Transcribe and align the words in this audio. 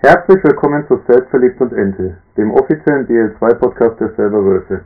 Herzlich 0.00 0.44
willkommen 0.44 0.86
zu 0.86 1.00
Selbstverliebt 1.08 1.60
und 1.60 1.72
Ente, 1.72 2.18
dem 2.36 2.52
offiziellen 2.52 3.08
DL2-Podcast 3.08 3.98
der 3.98 4.10
Selber 4.10 4.44
Wölfe. 4.44 4.82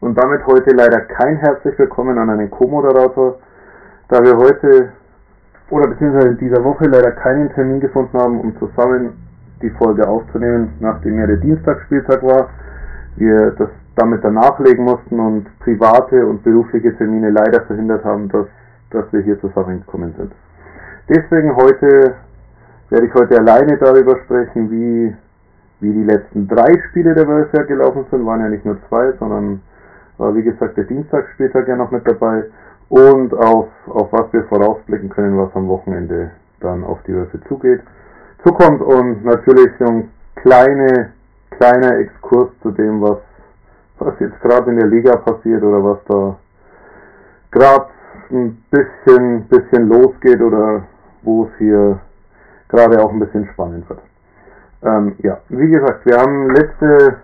Und 0.00 0.14
damit 0.18 0.46
heute 0.46 0.74
leider 0.74 1.00
kein 1.00 1.36
herzlich 1.36 1.78
willkommen 1.78 2.18
an 2.18 2.28
einen 2.28 2.50
Co-Moderator, 2.50 3.38
da 4.08 4.22
wir 4.22 4.36
heute 4.36 4.92
oder 5.70 5.88
beziehungsweise 5.88 6.28
in 6.28 6.36
dieser 6.36 6.62
Woche 6.62 6.84
leider 6.84 7.12
keinen 7.12 7.50
Termin 7.54 7.80
gefunden 7.80 8.18
haben, 8.18 8.38
um 8.38 8.54
zusammen 8.58 9.14
die 9.62 9.70
Folge 9.70 10.06
aufzunehmen, 10.06 10.74
nachdem 10.80 11.18
ja 11.18 11.26
der 11.26 11.38
Dienstagsspieltag 11.38 12.22
war. 12.22 12.50
Wir 13.16 13.52
das 13.52 13.70
damit 13.94 14.22
danach 14.22 14.58
legen 14.58 14.84
mussten 14.84 15.18
und 15.18 15.46
private 15.60 16.26
und 16.26 16.44
berufliche 16.44 16.94
Termine 16.98 17.30
leider 17.30 17.62
verhindert 17.62 18.04
haben, 18.04 18.28
dass, 18.28 18.46
dass 18.90 19.10
wir 19.14 19.20
hier 19.22 19.40
zusammengekommen 19.40 20.12
sind. 20.18 20.32
Deswegen 21.08 21.56
heute 21.56 22.16
werde 22.90 23.06
ich 23.06 23.14
heute 23.14 23.38
alleine 23.38 23.76
darüber 23.78 24.16
sprechen, 24.24 24.70
wie, 24.70 25.14
wie 25.80 25.92
die 25.92 26.04
letzten 26.04 26.46
drei 26.48 26.80
Spiele 26.88 27.14
der 27.14 27.26
Wölfe 27.26 27.64
gelaufen 27.66 28.06
sind. 28.10 28.24
Waren 28.24 28.40
ja 28.40 28.48
nicht 28.48 28.64
nur 28.64 28.78
zwei, 28.88 29.12
sondern 29.18 29.60
war 30.18 30.34
wie 30.34 30.42
gesagt 30.42 30.76
der 30.76 30.84
Dienstagsspieltag 30.84 31.68
ja 31.68 31.76
noch 31.76 31.90
mit 31.90 32.06
dabei. 32.06 32.44
Und 32.88 33.34
auf, 33.34 33.68
auf 33.86 34.12
was 34.12 34.32
wir 34.32 34.44
vorausblicken 34.44 35.08
können, 35.10 35.36
was 35.36 35.54
am 35.54 35.68
Wochenende 35.68 36.30
dann 36.60 36.84
auf 36.84 36.98
die 37.06 37.14
Wölfe 37.14 37.40
zugeht, 37.48 37.80
zukommt. 38.44 38.80
Und 38.80 39.24
natürlich 39.24 39.70
so 39.78 39.86
ein 39.86 40.10
kleine, 40.36 41.12
kleiner 41.50 41.98
Exkurs 41.98 42.50
zu 42.62 42.70
dem, 42.70 43.02
was, 43.02 43.18
was 43.98 44.14
jetzt 44.20 44.40
gerade 44.40 44.70
in 44.70 44.76
der 44.76 44.86
Liga 44.86 45.16
passiert 45.16 45.62
oder 45.62 45.82
was 45.82 45.98
da 46.06 46.36
gerade 47.50 47.86
ein 48.30 48.62
bisschen, 48.70 49.44
bisschen 49.48 49.88
losgeht 49.88 50.40
oder 50.40 50.84
wo 51.22 51.44
es 51.44 51.58
hier 51.58 51.98
gerade 52.68 53.02
auch 53.02 53.12
ein 53.12 53.20
bisschen 53.20 53.48
spannend 53.52 53.88
wird. 53.88 54.00
Ähm, 54.82 55.16
ja, 55.22 55.38
wie 55.48 55.68
gesagt, 55.68 56.04
wir 56.04 56.18
haben 56.18 56.50
letzte, 56.50 57.16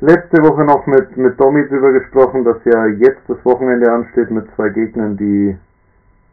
letzte 0.00 0.42
Woche 0.42 0.64
noch 0.64 0.86
mit, 0.86 1.16
mit 1.16 1.38
Domi 1.40 1.66
drüber 1.68 1.92
gesprochen, 1.92 2.44
dass 2.44 2.56
ja 2.64 2.86
jetzt 2.86 3.22
das 3.28 3.38
Wochenende 3.44 3.90
ansteht 3.90 4.30
mit 4.30 4.46
zwei 4.56 4.68
Gegnern, 4.70 5.16
die, 5.16 5.56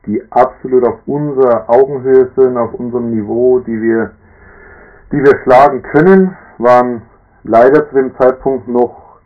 die 0.06 0.22
absolut 0.31 0.86
auf 0.86 1.00
unserer 1.06 1.70
Augenhöhe 1.70 2.30
sind, 2.36 2.58
auf 2.58 2.73
unserem 2.73 3.12
Niveau, 3.12 3.59
die 3.59 3.81
wir, 3.81 4.12
die 5.12 5.17
wir 5.17 5.40
schlagen 5.44 5.81
können, 5.84 6.36
waren 6.58 7.03
leider 7.44 7.88
zu 7.90 7.95
dem 7.95 8.16
Zeitpunkt 8.17 8.67
noch 8.67 9.19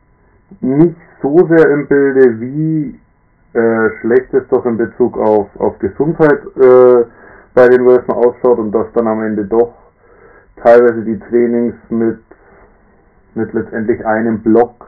nicht 0.61 0.97
so 1.21 1.47
sehr 1.47 1.69
im 1.69 1.87
Bilde, 1.87 2.39
wie 2.39 2.99
äh, 3.53 3.89
schlecht 4.01 4.33
es 4.33 4.47
doch 4.49 4.65
in 4.65 4.77
Bezug 4.77 5.17
auf, 5.17 5.47
auf 5.59 5.79
Gesundheit 5.79 6.41
äh, 6.57 7.05
bei 7.53 7.67
den 7.67 7.85
Wölfen 7.85 8.13
ausschaut 8.13 8.59
und 8.59 8.71
dass 8.71 8.91
dann 8.93 9.07
am 9.07 9.23
Ende 9.23 9.45
doch 9.45 9.73
teilweise 10.57 11.01
die 11.01 11.19
Trainings 11.19 11.75
mit, 11.89 12.19
mit 13.33 13.53
letztendlich 13.53 14.05
einem 14.05 14.41
Block 14.41 14.87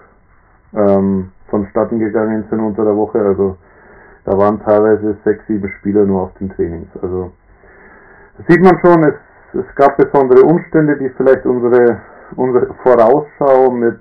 ähm, 0.74 1.32
vonstatten 1.50 2.00
gegangen 2.00 2.46
sind 2.50 2.60
unter 2.60 2.86
der 2.86 2.96
Woche. 2.96 3.20
Also 3.20 3.58
da 4.26 4.38
waren 4.38 4.62
teilweise 4.62 5.18
sechs, 5.24 5.46
sieben 5.48 5.70
Spieler 5.80 6.06
nur 6.06 6.24
auf 6.24 6.34
den 6.40 6.50
Trainings. 6.52 6.90
Also 7.02 7.32
das 8.38 8.48
sieht 8.48 8.62
man 8.62 8.78
schon, 8.80 9.04
es, 9.04 9.16
es 9.54 9.76
gab 9.76 9.98
besondere 9.98 10.44
Umstände, 10.44 10.98
die 10.98 11.10
vielleicht 11.10 11.46
unsere, 11.46 12.00
unsere 12.36 12.74
Vorausschau 12.84 13.72
mit 13.72 14.00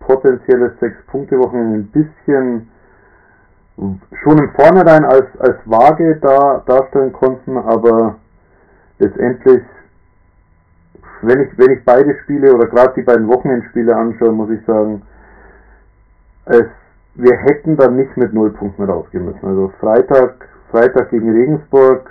potenzielles 0.00 0.78
Sechs-Punkte-Wochen 0.80 1.74
ein 1.74 1.86
bisschen 1.86 2.68
schon 3.76 4.38
im 4.38 4.50
Vornherein 4.52 5.04
als, 5.04 5.26
als 5.38 5.56
vage 5.64 6.16
da, 6.20 6.62
darstellen 6.66 7.12
konnten, 7.12 7.56
aber 7.58 8.16
letztendlich, 8.98 9.62
wenn 11.22 11.40
ich, 11.40 11.58
wenn 11.58 11.72
ich 11.72 11.84
beide 11.84 12.16
Spiele 12.22 12.54
oder 12.54 12.66
gerade 12.66 12.94
die 12.96 13.02
beiden 13.02 13.26
Wochenendspiele 13.28 13.94
anschaue, 13.94 14.32
muss 14.32 14.50
ich 14.50 14.64
sagen, 14.64 15.02
es, 16.46 16.66
wir 17.14 17.36
hätten 17.36 17.76
dann 17.76 17.96
nicht 17.96 18.16
mit 18.16 18.32
null 18.32 18.50
Punkten 18.50 18.84
rausgehen 18.84 19.24
müssen. 19.24 19.46
Also 19.46 19.72
Freitag, 19.80 20.48
Freitag 20.70 21.10
gegen 21.10 21.30
Regensburg, 21.32 22.10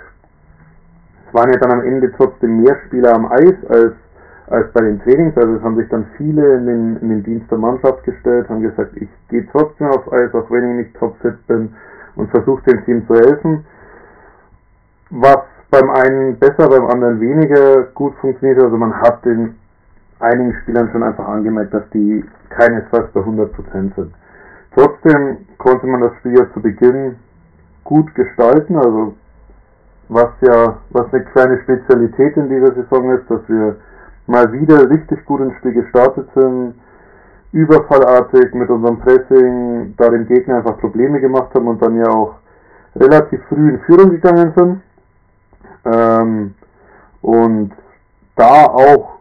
es 1.26 1.34
waren 1.34 1.50
ja 1.50 1.58
dann 1.58 1.72
am 1.72 1.82
Ende 1.82 2.12
trotzdem 2.16 2.62
mehr 2.62 2.76
Spieler 2.86 3.14
am 3.14 3.30
Eis 3.30 3.54
als 3.68 3.94
als 4.48 4.72
bei 4.72 4.80
den 4.82 5.00
Trainings. 5.02 5.36
Also 5.36 5.54
es 5.54 5.62
haben 5.62 5.76
sich 5.76 5.88
dann 5.88 6.06
viele 6.16 6.56
in 6.56 6.66
den, 6.66 6.96
in 6.98 7.08
den 7.08 7.22
Dienst 7.22 7.50
der 7.50 7.58
Mannschaft 7.58 8.04
gestellt, 8.04 8.48
haben 8.48 8.62
gesagt, 8.62 8.96
ich 8.96 9.08
gehe 9.28 9.46
trotzdem 9.52 9.88
aufs 9.88 10.10
Eis, 10.12 10.34
auch 10.34 10.50
wenn 10.50 10.70
ich 10.70 10.86
nicht 10.86 10.96
topfit 10.96 11.46
bin 11.46 11.74
und 12.16 12.30
versuche 12.30 12.62
dem 12.64 12.84
Team 12.84 13.06
zu 13.06 13.14
helfen. 13.14 13.64
Was 15.10 15.44
beim 15.74 15.90
einen 15.90 16.38
besser, 16.38 16.68
beim 16.68 16.86
anderen 16.86 17.20
weniger 17.20 17.84
gut 17.94 18.14
funktioniert. 18.20 18.62
Also 18.62 18.76
man 18.76 18.94
hat 19.00 19.24
den 19.24 19.56
einigen 20.20 20.54
Spielern 20.62 20.88
schon 20.92 21.02
einfach 21.02 21.26
angemerkt, 21.26 21.74
dass 21.74 21.88
die 21.90 22.24
keinesfalls 22.50 23.10
bei 23.12 23.20
100% 23.20 23.94
sind. 23.94 24.14
Trotzdem 24.74 25.38
konnte 25.58 25.86
man 25.86 26.00
das 26.00 26.14
Spiel 26.16 26.38
ja 26.38 26.46
zu 26.52 26.60
Beginn 26.60 27.16
gut 27.84 28.14
gestalten, 28.14 28.76
also 28.76 29.14
was 30.08 30.30
ja, 30.40 30.78
was 30.90 31.12
eine 31.12 31.24
kleine 31.24 31.60
Spezialität 31.62 32.36
in 32.36 32.48
dieser 32.48 32.74
Saison 32.74 33.10
ist, 33.10 33.30
dass 33.30 33.40
wir 33.48 33.76
mal 34.26 34.52
wieder 34.52 34.88
richtig 34.88 35.24
gut 35.24 35.40
ins 35.40 35.54
Spiel 35.56 35.72
gestartet 35.72 36.28
sind, 36.34 36.74
überfallartig 37.52 38.52
mit 38.54 38.68
unserem 38.68 38.98
Pressing 38.98 39.94
da 39.96 40.08
dem 40.08 40.26
Gegner 40.26 40.56
einfach 40.56 40.78
Probleme 40.78 41.20
gemacht 41.20 41.54
haben 41.54 41.68
und 41.68 41.80
dann 41.80 41.96
ja 41.96 42.08
auch 42.08 42.34
relativ 42.96 43.40
früh 43.48 43.70
in 43.70 43.80
Führung 43.80 44.10
gegangen 44.10 44.52
sind. 44.56 44.82
Ähm, 45.84 46.54
und 47.22 47.72
da 48.36 48.64
auch 48.64 49.18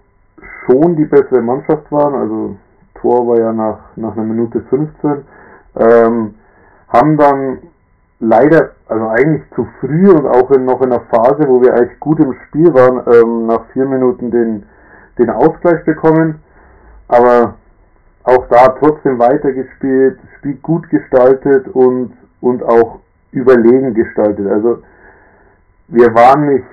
schon 0.66 0.96
die 0.96 1.06
bessere 1.06 1.42
Mannschaft 1.42 1.92
waren, 1.92 2.16
also 2.16 2.56
Tor 2.96 3.28
war 3.28 3.40
ja 3.40 3.52
nach, 3.52 3.80
nach 3.96 4.14
einer 4.14 4.24
Minute 4.26 4.62
15, 4.70 5.26
ähm, 5.76 6.36
haben 6.88 7.18
dann 7.18 7.58
leider, 8.20 8.72
also 8.88 9.08
eigentlich 9.10 9.44
zu 9.56 9.68
früh 9.80 10.10
und 10.10 10.26
auch 10.26 10.50
in, 10.52 10.66
noch 10.66 10.82
in 10.82 10.92
einer 10.92 11.02
Phase, 11.12 11.48
wo 11.48 11.62
wir 11.62 11.74
eigentlich 11.74 12.00
gut 12.00 12.20
im 12.20 12.34
Spiel 12.48 12.74
waren, 12.74 13.02
ähm, 13.14 13.48
nach 13.48 13.66
vier 13.74 13.86
Minuten 13.86 14.32
den, 14.32 14.64
den 15.18 15.30
Ausgleich 15.30 15.84
bekommen, 15.86 16.42
aber 17.08 17.56
auch 18.24 18.48
da 18.50 18.70
trotzdem 18.80 19.20
weitergespielt, 19.20 20.20
Spiel 20.38 20.56
gut 20.62 20.90
gestaltet 20.90 21.68
und, 21.70 22.14
und 22.42 22.64
auch 22.64 23.00
überlegen 23.32 23.94
gestaltet. 23.94 24.48
Also 24.50 24.84
wir 25.88 26.14
waren 26.14 26.54
nicht, 26.54 26.66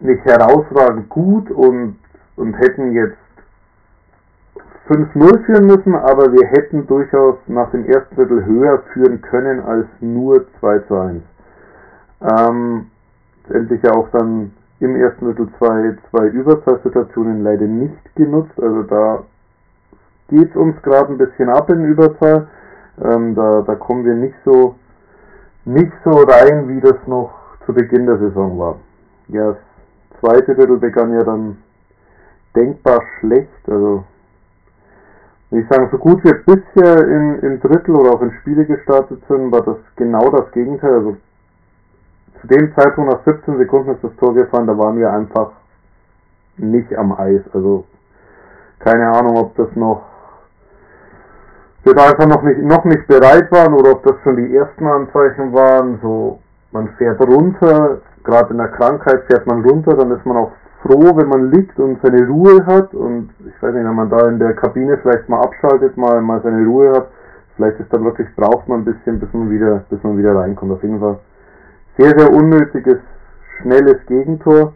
nicht 0.00 0.24
herausragend 0.24 1.08
gut 1.08 1.50
und, 1.50 1.98
und 2.36 2.54
hätten 2.54 2.92
jetzt 2.92 3.16
5-0 4.88 5.44
führen 5.44 5.66
müssen, 5.66 5.94
aber 5.94 6.32
wir 6.32 6.46
hätten 6.48 6.86
durchaus 6.86 7.36
nach 7.46 7.70
dem 7.70 7.86
ersten 7.86 8.14
Drittel 8.14 8.44
höher 8.44 8.82
führen 8.92 9.20
können 9.20 9.60
als 9.60 9.86
nur 10.00 10.46
2 10.60 10.78
zu 10.80 10.96
1. 10.96 11.22
Ähm, 12.22 12.86
letztendlich 13.48 13.82
ja 13.82 13.92
auch 13.92 14.08
dann 14.12 14.52
im 14.80 14.96
ersten 14.96 15.26
Drittel 15.26 15.48
zwei, 15.58 15.96
zwei 16.10 16.26
Überzahlsituationen 16.26 17.42
leider 17.42 17.66
nicht 17.66 18.14
genutzt. 18.14 18.58
Also 18.60 18.82
da 18.82 19.24
geht 20.28 20.50
es 20.50 20.56
uns 20.56 20.80
gerade 20.82 21.12
ein 21.12 21.18
bisschen 21.18 21.48
ab 21.48 21.70
in 21.70 21.84
Überzahl. 21.84 22.48
Ähm, 23.02 23.34
da, 23.34 23.62
da 23.62 23.74
kommen 23.74 24.04
wir 24.04 24.14
nicht 24.14 24.36
so 24.44 24.74
nicht 25.64 25.92
so 26.04 26.10
rein, 26.10 26.68
wie 26.68 26.80
das 26.80 26.96
noch 27.06 27.32
zu 27.66 27.74
Beginn 27.74 28.06
der 28.06 28.18
Saison 28.18 28.58
war. 28.58 28.76
Ja, 29.28 29.48
das 29.48 30.20
zweite 30.20 30.54
Drittel 30.54 30.78
begann 30.78 31.12
ja 31.12 31.24
dann 31.24 31.58
denkbar 32.54 33.02
schlecht. 33.18 33.68
Also 33.68 34.04
ich 35.50 35.66
sagen, 35.68 35.88
so 35.90 35.98
gut 35.98 36.22
wir 36.24 36.34
bisher 36.44 37.08
in, 37.08 37.38
in 37.40 37.60
Drittel 37.60 37.96
oder 37.96 38.12
auch 38.12 38.22
in 38.22 38.32
Spiele 38.40 38.64
gestartet 38.64 39.20
sind, 39.28 39.50
war 39.50 39.62
das 39.62 39.76
genau 39.96 40.30
das 40.30 40.50
Gegenteil. 40.52 40.94
Also 40.94 41.16
zu 42.40 42.46
dem 42.46 42.74
Zeitpunkt 42.74 43.12
nach 43.12 43.24
17 43.24 43.58
Sekunden 43.58 43.90
ist 43.90 44.04
das 44.04 44.14
Tor 44.16 44.34
gefallen, 44.34 44.66
da 44.66 44.76
waren 44.76 44.98
wir 44.98 45.10
einfach 45.10 45.52
nicht 46.56 46.94
am 46.96 47.12
Eis. 47.12 47.42
Also 47.52 47.84
keine 48.78 49.08
Ahnung, 49.08 49.36
ob 49.36 49.56
das 49.56 49.68
noch 49.74 50.02
wir 51.84 51.94
da 51.94 52.06
einfach 52.10 52.26
noch 52.26 52.42
nicht 52.42 52.60
noch 52.62 52.84
nicht 52.84 53.06
bereit 53.06 53.50
waren 53.52 53.72
oder 53.74 53.92
ob 53.92 54.02
das 54.02 54.16
schon 54.24 54.36
die 54.36 54.56
ersten 54.56 54.86
Anzeichen 54.86 55.52
waren. 55.52 55.98
So 56.02 56.40
man 56.72 56.88
fährt 56.98 57.20
runter, 57.20 57.98
gerade 58.24 58.50
in 58.50 58.58
der 58.58 58.68
Krankheit 58.68 59.22
fährt 59.28 59.46
man 59.46 59.62
runter, 59.62 59.94
dann 59.94 60.10
ist 60.10 60.26
man 60.26 60.36
auch 60.36 60.52
froh, 60.82 61.16
wenn 61.16 61.28
man 61.28 61.50
liegt 61.52 61.78
und 61.78 62.00
seine 62.02 62.26
Ruhe 62.26 62.66
hat 62.66 62.92
und 62.92 63.30
ich 63.38 63.62
weiß 63.62 63.72
nicht, 63.72 63.84
wenn 63.84 63.94
man 63.94 64.10
da 64.10 64.28
in 64.28 64.38
der 64.38 64.54
Kabine 64.54 64.98
vielleicht 64.98 65.28
mal 65.28 65.40
abschaltet, 65.40 65.96
mal 65.96 66.20
mal 66.20 66.40
seine 66.42 66.66
Ruhe 66.66 66.92
hat, 66.92 67.08
vielleicht 67.54 67.78
ist 67.78 67.92
dann 67.92 68.04
wirklich 68.04 68.28
braucht 68.34 68.68
man 68.68 68.80
ein 68.80 68.84
bisschen, 68.84 69.20
bis 69.20 69.32
man 69.32 69.48
wieder 69.50 69.84
bis 69.88 70.02
man 70.02 70.18
wieder 70.18 70.34
reinkommt. 70.34 70.72
Auf 70.72 70.82
jeden 70.82 70.98
Fall 70.98 71.18
sehr, 71.96 72.18
sehr 72.18 72.32
unnötiges, 72.32 72.98
schnelles 73.60 74.04
Gegentor. 74.06 74.72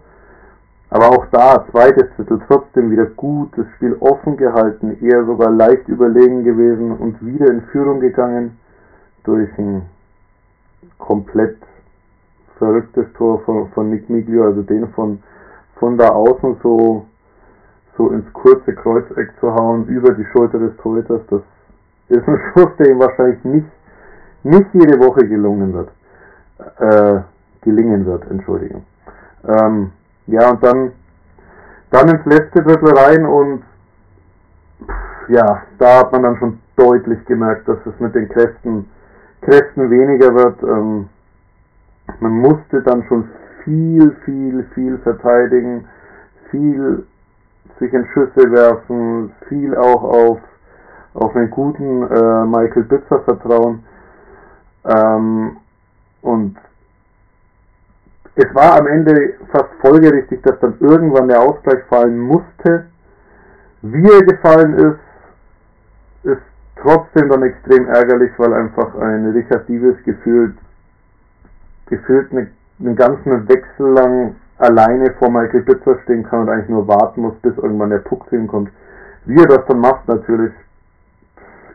Aber 0.90 1.08
auch 1.10 1.26
da, 1.30 1.64
zweites 1.70 2.08
Drittel, 2.16 2.40
trotzdem 2.48 2.90
wieder 2.90 3.06
gut, 3.06 3.50
das 3.56 3.66
Spiel 3.76 3.96
offen 4.00 4.36
gehalten, 4.36 4.96
eher 5.00 5.24
sogar 5.24 5.50
leicht 5.50 5.86
überlegen 5.86 6.42
gewesen 6.42 6.96
und 6.96 7.24
wieder 7.24 7.46
in 7.46 7.62
Führung 7.70 8.00
gegangen 8.00 8.58
durch 9.22 9.48
ein 9.56 9.82
komplett 10.98 11.58
verrücktes 12.58 13.06
Tor 13.14 13.40
von, 13.42 13.68
von 13.70 13.90
Nick 13.90 14.10
Miglio, 14.10 14.44
also 14.44 14.62
den 14.62 14.88
von, 14.88 15.22
von 15.76 15.96
da 15.96 16.08
außen 16.08 16.56
so, 16.62 17.06
so 17.96 18.10
ins 18.10 18.30
kurze 18.32 18.74
Kreuzeck 18.74 19.32
zu 19.38 19.54
hauen, 19.54 19.86
über 19.86 20.12
die 20.12 20.24
Schulter 20.32 20.58
des 20.58 20.76
Torhüters, 20.78 21.20
das 21.30 21.42
ist 22.08 22.26
ein 22.26 22.40
Schuss, 22.52 22.70
der 22.78 22.90
ihm 22.90 22.98
wahrscheinlich 22.98 23.44
nicht, 23.44 23.68
nicht 24.42 24.66
jede 24.72 24.98
Woche 24.98 25.26
gelungen 25.28 25.72
wird. 25.72 25.90
Äh, 26.78 27.20
gelingen 27.62 28.06
wird, 28.06 28.30
Entschuldigung. 28.30 28.84
Ähm, 29.46 29.92
ja, 30.26 30.50
und 30.50 30.62
dann, 30.62 30.92
dann 31.90 32.08
ins 32.08 32.24
letzte 32.24 32.62
Drittel 32.62 32.96
rein 32.96 33.26
und 33.26 33.62
ja, 35.28 35.62
da 35.78 35.98
hat 36.00 36.12
man 36.12 36.22
dann 36.22 36.36
schon 36.38 36.58
deutlich 36.76 37.24
gemerkt, 37.26 37.68
dass 37.68 37.78
es 37.86 37.98
mit 38.00 38.14
den 38.14 38.28
Kräften, 38.28 38.90
Kräften 39.42 39.90
weniger 39.90 40.34
wird. 40.34 40.62
Ähm, 40.62 41.08
man 42.20 42.32
musste 42.32 42.82
dann 42.82 43.04
schon 43.04 43.28
viel, 43.64 44.16
viel, 44.24 44.64
viel 44.74 44.98
verteidigen, 44.98 45.86
viel 46.50 47.06
sich 47.78 47.92
in 47.92 48.06
Schüsse 48.12 48.50
werfen, 48.50 49.32
viel 49.48 49.76
auch 49.76 50.02
auf, 50.02 50.40
auf 51.14 51.36
einen 51.36 51.50
guten 51.50 52.02
äh, 52.02 52.44
Michael 52.44 52.84
Bitzer 52.84 53.20
vertrauen. 53.20 53.84
Ähm, 54.84 55.56
und 56.22 56.56
es 58.36 58.54
war 58.54 58.78
am 58.78 58.86
Ende 58.86 59.34
fast 59.50 59.70
folgerichtig, 59.80 60.42
dass 60.42 60.58
dann 60.60 60.74
irgendwann 60.80 61.28
der 61.28 61.40
Ausgleich 61.40 61.82
fallen 61.88 62.18
musste. 62.18 62.86
Wie 63.82 64.10
er 64.10 64.22
gefallen 64.22 64.74
ist, 64.74 66.30
ist 66.32 66.42
trotzdem 66.80 67.28
dann 67.28 67.42
extrem 67.42 67.86
ärgerlich, 67.88 68.30
weil 68.38 68.52
einfach 68.54 68.94
ein 68.96 69.30
Richard 69.32 69.68
Divis 69.68 69.96
gefühlt, 70.04 70.56
gefühlt 71.86 72.30
eine, 72.32 72.48
einen 72.78 72.96
ganzen 72.96 73.48
Wechsel 73.48 73.92
lang 73.92 74.36
alleine 74.58 75.12
vor 75.18 75.30
Michael 75.30 75.62
Bitzer 75.62 75.98
stehen 76.04 76.22
kann 76.22 76.40
und 76.40 76.48
eigentlich 76.50 76.68
nur 76.68 76.86
warten 76.86 77.22
muss, 77.22 77.34
bis 77.42 77.56
irgendwann 77.56 77.90
der 77.90 77.98
Puck 77.98 78.28
zu 78.28 78.36
ihm 78.36 78.46
kommt. 78.46 78.70
Wie 79.24 79.38
er 79.38 79.48
das 79.48 79.66
dann 79.66 79.80
macht, 79.80 80.06
natürlich 80.06 80.52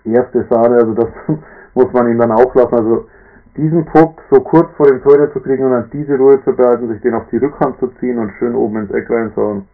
erste 0.05 0.45
Sahne, 0.49 0.75
also 0.75 0.93
das 0.93 1.09
muss 1.73 1.91
man 1.91 2.09
ihm 2.09 2.19
dann 2.19 2.31
auch 2.31 2.53
lassen. 2.55 2.75
Also 2.75 3.07
diesen 3.57 3.85
Puck 3.85 4.21
so 4.29 4.41
kurz 4.41 4.69
vor 4.75 4.87
dem 4.87 5.01
Torhüter 5.01 5.31
zu 5.31 5.39
kriegen 5.39 5.65
und 5.65 5.71
dann 5.71 5.89
diese 5.91 6.17
Ruhe 6.17 6.43
zu 6.43 6.53
behalten, 6.53 6.89
sich 6.89 7.01
den 7.01 7.13
auf 7.13 7.27
die 7.31 7.37
Rückhand 7.37 7.79
zu 7.79 7.87
ziehen 7.99 8.19
und 8.19 8.31
schön 8.37 8.55
oben 8.55 8.77
ins 8.77 8.91
Eck 8.91 9.09
reinzuhauen, 9.09 9.67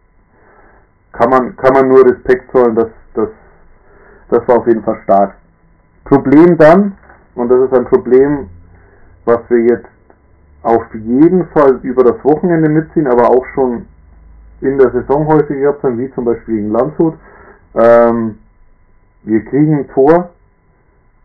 kann 1.12 1.30
man, 1.30 1.56
kann 1.56 1.74
man 1.74 1.88
nur 1.88 2.04
Respekt 2.04 2.50
zollen, 2.52 2.74
das, 2.74 2.88
das, 3.14 3.28
das 4.28 4.48
war 4.48 4.58
auf 4.58 4.66
jeden 4.66 4.82
Fall 4.82 4.98
stark. 5.04 5.34
Problem 6.04 6.56
dann, 6.58 6.96
und 7.34 7.48
das 7.48 7.60
ist 7.60 7.74
ein 7.74 7.84
Problem, 7.86 8.48
was 9.24 9.40
wir 9.48 9.60
jetzt 9.64 9.88
auf 10.62 10.82
jeden 10.94 11.46
Fall 11.48 11.80
über 11.82 12.04
das 12.04 12.24
Wochenende 12.24 12.68
mitziehen, 12.68 13.06
aber 13.06 13.30
auch 13.30 13.44
schon 13.54 13.86
in 14.60 14.78
der 14.78 14.90
Saison 14.92 15.26
häufig 15.26 15.56
gehabt 15.58 15.82
haben, 15.82 15.98
wie 15.98 16.12
zum 16.12 16.24
Beispiel 16.24 16.56
gegen 16.56 16.70
Landshut. 16.70 17.14
Ähm, 17.74 18.38
wir 19.24 19.44
kriegen 19.44 19.78
ein 19.78 19.88
Tor 19.88 20.30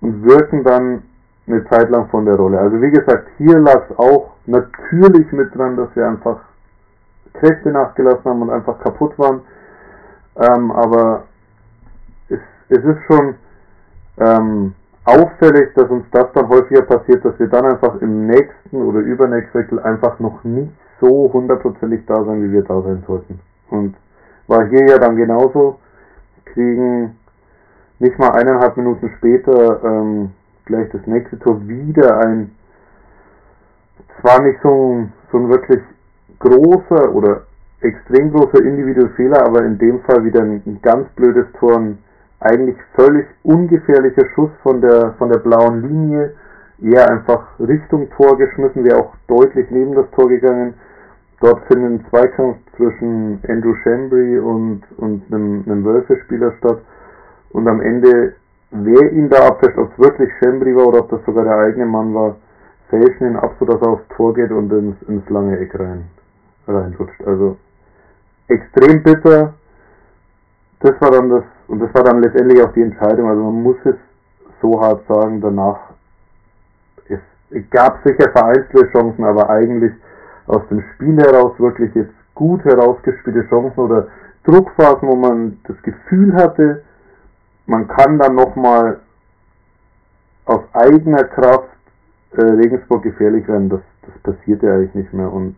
und 0.01 0.23
wirken 0.23 0.63
dann 0.63 1.03
eine 1.47 1.65
Zeit 1.69 1.89
lang 1.89 2.07
von 2.09 2.25
der 2.25 2.35
Rolle. 2.35 2.59
Also 2.59 2.81
wie 2.81 2.91
gesagt, 2.91 3.27
hier 3.37 3.57
lag 3.59 3.89
es 3.89 3.97
auch 3.97 4.31
natürlich 4.45 5.31
mit 5.31 5.55
dran, 5.55 5.77
dass 5.77 5.95
wir 5.95 6.07
einfach 6.07 6.39
Kräfte 7.33 7.71
nachgelassen 7.71 8.25
haben 8.25 8.41
und 8.41 8.49
einfach 8.49 8.79
kaputt 8.79 9.17
waren. 9.17 9.41
Ähm, 10.35 10.71
aber 10.71 11.23
es, 12.29 12.39
es 12.69 12.83
ist 12.83 12.99
schon 13.07 13.35
ähm, 14.19 14.73
auffällig, 15.05 15.73
dass 15.75 15.89
uns 15.89 16.05
das 16.11 16.31
dann 16.33 16.49
häufiger 16.49 16.81
passiert, 16.81 17.23
dass 17.23 17.39
wir 17.39 17.47
dann 17.47 17.65
einfach 17.65 18.01
im 18.01 18.27
nächsten 18.27 18.81
oder 18.81 18.99
übernächsten 18.99 19.61
Wechsel 19.61 19.79
einfach 19.79 20.19
noch 20.19 20.43
nicht 20.43 20.73
so 20.99 21.31
hundertprozentig 21.31 22.05
da 22.07 22.23
sein, 22.23 22.43
wie 22.43 22.51
wir 22.51 22.63
da 22.63 22.81
sein 22.81 23.03
sollten. 23.07 23.39
Und 23.69 23.95
war 24.47 24.65
hier 24.67 24.85
ja 24.87 24.97
dann 24.97 25.15
genauso, 25.15 25.79
kriegen 26.45 27.17
nicht 27.99 28.17
mal 28.19 28.31
eineinhalb 28.31 28.77
Minuten 28.77 29.09
später 29.17 29.83
ähm, 29.83 30.31
gleich 30.67 30.89
das 30.91 31.05
nächste 31.07 31.39
Tor 31.39 31.59
wieder 31.67 32.19
ein, 32.19 32.51
zwar 34.21 34.41
nicht 34.43 34.59
so 34.61 34.69
ein, 34.69 35.13
so 35.31 35.37
ein 35.39 35.49
wirklich 35.49 35.81
großer 36.39 37.13
oder 37.13 37.43
extrem 37.81 38.31
großer 38.31 38.63
individueller 38.63 39.09
Fehler, 39.15 39.45
aber 39.45 39.63
in 39.63 39.77
dem 39.77 39.99
Fall 40.01 40.23
wieder 40.23 40.41
ein, 40.41 40.61
ein 40.65 40.79
ganz 40.81 41.07
blödes 41.15 41.45
Tor, 41.59 41.77
ein 41.77 41.97
eigentlich 42.39 42.77
völlig 42.95 43.25
ungefährlicher 43.43 44.25
Schuss 44.35 44.51
von 44.61 44.81
der, 44.81 45.13
von 45.17 45.29
der 45.29 45.39
blauen 45.39 45.81
Linie, 45.81 46.33
eher 46.81 47.09
einfach 47.09 47.47
Richtung 47.59 48.09
Tor 48.11 48.37
geschmissen, 48.37 48.83
wäre 48.83 48.99
auch 48.99 49.15
deutlich 49.27 49.69
neben 49.71 49.95
das 49.95 50.09
Tor 50.11 50.29
gegangen. 50.29 50.75
Dort 51.39 51.65
findet 51.65 51.91
ein 51.91 52.05
Zweikampf 52.09 52.57
zwischen 52.75 53.39
Andrew 53.47 53.75
Shambry 53.83 54.39
und, 54.39 54.81
und 54.97 55.23
einem, 55.31 55.63
einem 55.65 55.85
Wölfe-Spieler 55.85 56.53
statt. 56.59 56.79
Und 57.51 57.67
am 57.67 57.81
Ende 57.81 58.33
wer 58.71 59.11
ihn 59.11 59.29
da 59.29 59.47
abfälscht, 59.47 59.77
ob 59.77 59.91
es 59.91 59.99
wirklich 59.99 60.29
Schembri 60.39 60.75
war 60.75 60.87
oder 60.87 60.99
ob 60.99 61.09
das 61.09 61.23
sogar 61.25 61.43
der 61.43 61.57
eigene 61.57 61.85
Mann 61.85 62.13
war, 62.13 62.35
fälschen 62.89 63.27
ihn 63.27 63.35
ab, 63.35 63.55
sodass 63.59 63.81
er 63.81 63.89
aufs 63.89 64.07
Tor 64.15 64.33
geht 64.33 64.51
und 64.51 64.71
ins, 64.71 65.01
ins 65.07 65.29
lange 65.29 65.59
Eck 65.59 65.77
rein, 65.79 66.05
reinrutscht. 66.67 67.21
Also 67.25 67.57
extrem 68.47 69.03
bitter. 69.03 69.53
Das 70.79 70.99
war 71.01 71.11
dann 71.11 71.29
das, 71.29 71.43
und 71.67 71.79
das 71.79 71.93
war 71.93 72.03
dann 72.03 72.21
letztendlich 72.21 72.61
auch 72.63 72.71
die 72.73 72.83
Entscheidung. 72.83 73.29
Also 73.29 73.41
man 73.41 73.63
muss 73.63 73.77
es 73.85 73.95
so 74.61 74.79
hart 74.79 75.05
sagen, 75.07 75.41
danach 75.41 75.79
es 77.49 77.69
gab 77.69 77.99
sicher 78.03 78.29
vereinzelte 78.31 78.91
Chancen, 78.91 79.23
aber 79.23 79.49
eigentlich 79.49 79.93
aus 80.47 80.61
dem 80.69 80.83
Spiel 80.93 81.17
heraus 81.17 81.53
wirklich 81.59 81.93
jetzt 81.95 82.13
gut 82.35 82.63
herausgespielte 82.65 83.47
Chancen 83.49 83.79
oder 83.79 84.07
Druckphasen, 84.43 85.07
wo 85.07 85.15
man 85.15 85.59
das 85.67 85.81
Gefühl 85.81 86.33
hatte, 86.33 86.83
man 87.67 87.87
kann 87.87 88.17
dann 88.17 88.35
nochmal 88.35 89.01
aus 90.45 90.61
eigener 90.73 91.25
Kraft 91.25 91.69
äh, 92.31 92.41
Regensburg 92.41 93.03
gefährlich 93.03 93.47
werden, 93.47 93.69
das, 93.69 93.81
das 94.03 94.17
passiert 94.35 94.63
ja 94.63 94.73
eigentlich 94.73 94.95
nicht 94.95 95.13
mehr. 95.13 95.31
Und 95.31 95.57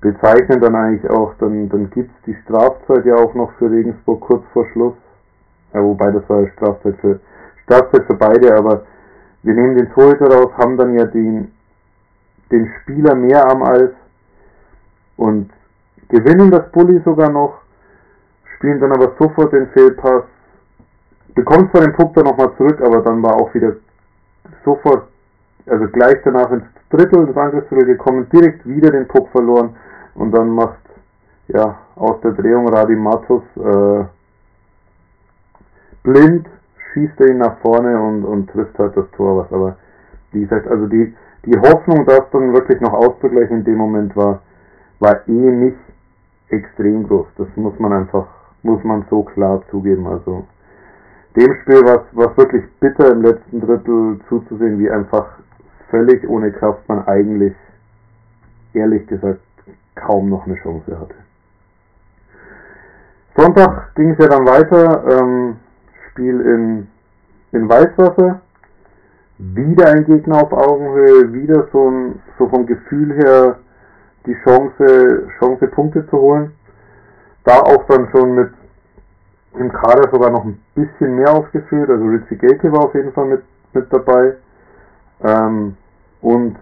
bezeichnen 0.00 0.60
dann 0.60 0.74
eigentlich 0.74 1.10
auch, 1.10 1.34
dann, 1.38 1.68
dann 1.68 1.90
gibt 1.90 2.10
es 2.10 2.24
die 2.26 2.36
Strafzeit 2.44 3.04
ja 3.04 3.16
auch 3.16 3.34
noch 3.34 3.52
für 3.54 3.70
Regensburg 3.70 4.20
kurz 4.20 4.44
vor 4.52 4.66
Schluss, 4.72 4.94
ja, 5.74 5.82
wobei 5.82 6.10
das 6.10 6.28
war 6.28 6.46
Strafzeit 6.48 6.96
für, 7.00 7.20
Strafzeit 7.64 8.04
für 8.04 8.14
beide, 8.14 8.54
aber 8.56 8.86
wir 9.42 9.54
nehmen 9.54 9.76
den 9.76 9.90
Torhüter 9.92 10.30
raus, 10.32 10.52
haben 10.56 10.76
dann 10.76 10.94
ja 10.94 11.04
den, 11.04 11.52
den 12.50 12.70
Spieler 12.80 13.14
mehr 13.14 13.46
am 13.50 13.62
Eis 13.62 13.90
und 15.16 15.50
gewinnen 16.08 16.50
das 16.50 16.70
Bulli 16.72 17.00
sogar 17.04 17.30
noch, 17.30 17.60
spielen 18.56 18.80
dann 18.80 18.92
aber 18.92 19.12
sofort 19.18 19.52
den 19.52 19.68
Fehlpass 19.68 20.24
bekommt 21.34 21.70
zwar 21.70 21.82
den 21.82 21.92
Puck 21.92 22.14
dann 22.14 22.24
nochmal 22.24 22.52
zurück, 22.56 22.80
aber 22.80 23.02
dann 23.02 23.22
war 23.22 23.34
auch 23.34 23.52
wieder 23.54 23.76
sofort, 24.64 25.04
also 25.66 25.86
gleich 25.88 26.16
danach 26.24 26.50
ins 26.50 26.64
Drittel 26.90 27.26
des 27.26 27.36
Angriffsdrittel 27.36 27.86
gekommen, 27.86 28.28
direkt 28.32 28.66
wieder 28.66 28.90
den 28.90 29.06
Puck 29.06 29.28
verloren 29.30 29.76
und 30.14 30.32
dann 30.32 30.50
macht 30.50 30.78
ja 31.48 31.78
aus 31.96 32.20
der 32.22 32.32
Drehung 32.32 32.68
Radi 32.68 32.96
Matos 32.96 33.42
äh, 33.56 34.04
blind, 36.02 36.48
schießt 36.92 37.20
er 37.20 37.28
ihn 37.28 37.38
nach 37.38 37.58
vorne 37.58 38.00
und, 38.00 38.24
und 38.24 38.50
trifft 38.50 38.78
halt 38.78 38.96
das 38.96 39.10
Tor, 39.12 39.44
was 39.44 39.52
aber 39.52 39.76
wie 40.32 40.42
gesagt, 40.42 40.66
also 40.68 40.86
die, 40.86 41.14
die 41.44 41.58
Hoffnung, 41.58 42.06
das 42.06 42.22
dann 42.32 42.52
wirklich 42.52 42.80
noch 42.80 42.92
auszugleichen 42.92 43.58
in 43.58 43.64
dem 43.64 43.76
Moment 43.76 44.14
war, 44.16 44.42
war 44.98 45.26
eh 45.28 45.32
nicht 45.32 45.78
extrem 46.48 47.06
groß. 47.06 47.26
Das 47.38 47.48
muss 47.56 47.78
man 47.78 47.92
einfach, 47.92 48.26
muss 48.62 48.82
man 48.84 49.04
so 49.10 49.22
klar 49.22 49.62
zugeben. 49.70 50.06
Also 50.06 50.44
dem 51.36 51.54
Spiel 51.62 51.82
war 51.84 52.30
es 52.30 52.36
wirklich 52.36 52.64
bitter 52.80 53.12
im 53.12 53.22
letzten 53.22 53.60
Drittel 53.60 54.20
zuzusehen, 54.28 54.78
wie 54.78 54.90
einfach 54.90 55.26
völlig 55.90 56.28
ohne 56.28 56.50
Kraft 56.52 56.88
man 56.88 57.06
eigentlich, 57.06 57.54
ehrlich 58.72 59.06
gesagt, 59.06 59.40
kaum 59.94 60.28
noch 60.30 60.46
eine 60.46 60.56
Chance 60.56 60.98
hatte. 60.98 61.14
Sonntag 63.36 63.94
ging 63.94 64.10
es 64.10 64.18
ja 64.18 64.28
dann 64.28 64.46
weiter, 64.46 65.04
ähm, 65.08 65.56
Spiel 66.10 66.40
in, 66.40 66.88
in 67.52 67.68
Weißwasser, 67.68 68.40
wieder 69.38 69.88
ein 69.88 70.04
Gegner 70.04 70.42
auf 70.42 70.52
Augenhöhe, 70.52 71.32
wieder 71.32 71.68
so, 71.72 71.90
ein, 71.90 72.22
so 72.38 72.48
vom 72.48 72.66
Gefühl 72.66 73.14
her 73.14 73.58
die 74.26 74.36
Chance, 74.44 75.28
Chance 75.38 75.66
Punkte 75.68 76.06
zu 76.08 76.18
holen. 76.18 76.52
Da 77.44 77.60
auch 77.60 77.86
dann 77.86 78.08
schon 78.10 78.34
mit 78.34 78.50
im 79.54 79.72
Kader 79.72 80.10
sogar 80.10 80.30
noch 80.30 80.44
ein 80.44 80.60
bisschen 80.74 81.16
mehr 81.16 81.32
aufgeführt. 81.32 81.90
Also 81.90 82.04
Ritzy 82.04 82.36
Gelke 82.36 82.70
war 82.72 82.84
auf 82.84 82.94
jeden 82.94 83.12
Fall 83.12 83.26
mit, 83.26 83.42
mit 83.72 83.92
dabei. 83.92 84.34
Ähm, 85.22 85.76
und 86.20 86.56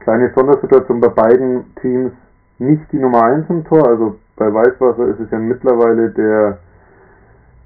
kleine 0.00 0.32
Sondersituation 0.34 1.00
bei 1.00 1.08
beiden 1.08 1.74
Teams 1.80 2.12
nicht 2.58 2.90
die 2.92 2.98
Nummer 2.98 3.24
1 3.24 3.48
im 3.50 3.64
Tor. 3.64 3.86
Also 3.86 4.16
bei 4.36 4.52
Weißwasser 4.52 5.06
ist 5.08 5.20
es 5.20 5.30
ja 5.30 5.38
mittlerweile 5.38 6.10
der, 6.10 6.58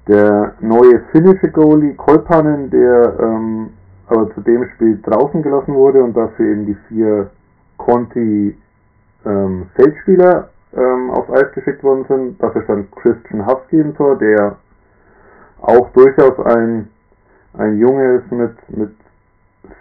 der 0.07 0.53
neue 0.59 0.99
finnische 1.11 1.49
Goalie 1.49 1.93
Kolpanen, 1.95 2.69
der 2.69 3.19
ähm, 3.19 3.69
aber 4.07 4.33
zu 4.33 4.41
dem 4.41 4.65
Spiel 4.69 4.99
draußen 5.01 5.41
gelassen 5.41 5.73
wurde 5.73 6.03
und 6.03 6.15
dafür 6.15 6.45
eben 6.45 6.65
die 6.65 6.77
vier 6.87 7.29
Conti 7.77 8.57
ähm, 9.25 9.67
Feldspieler 9.75 10.49
ähm, 10.77 11.09
aufs 11.11 11.29
Eis 11.31 11.51
geschickt 11.53 11.83
worden 11.83 12.05
sind. 12.07 12.41
Dafür 12.41 12.63
stand 12.63 12.91
Christian 12.95 13.45
Husky 13.45 13.79
im 13.79 13.95
Tor, 13.95 14.17
der 14.17 14.57
auch 15.61 15.89
durchaus 15.91 16.39
ein, 16.45 16.89
ein 17.53 17.79
Junge 17.79 18.17
ist 18.17 18.31
mit, 18.31 18.77
mit 18.77 18.95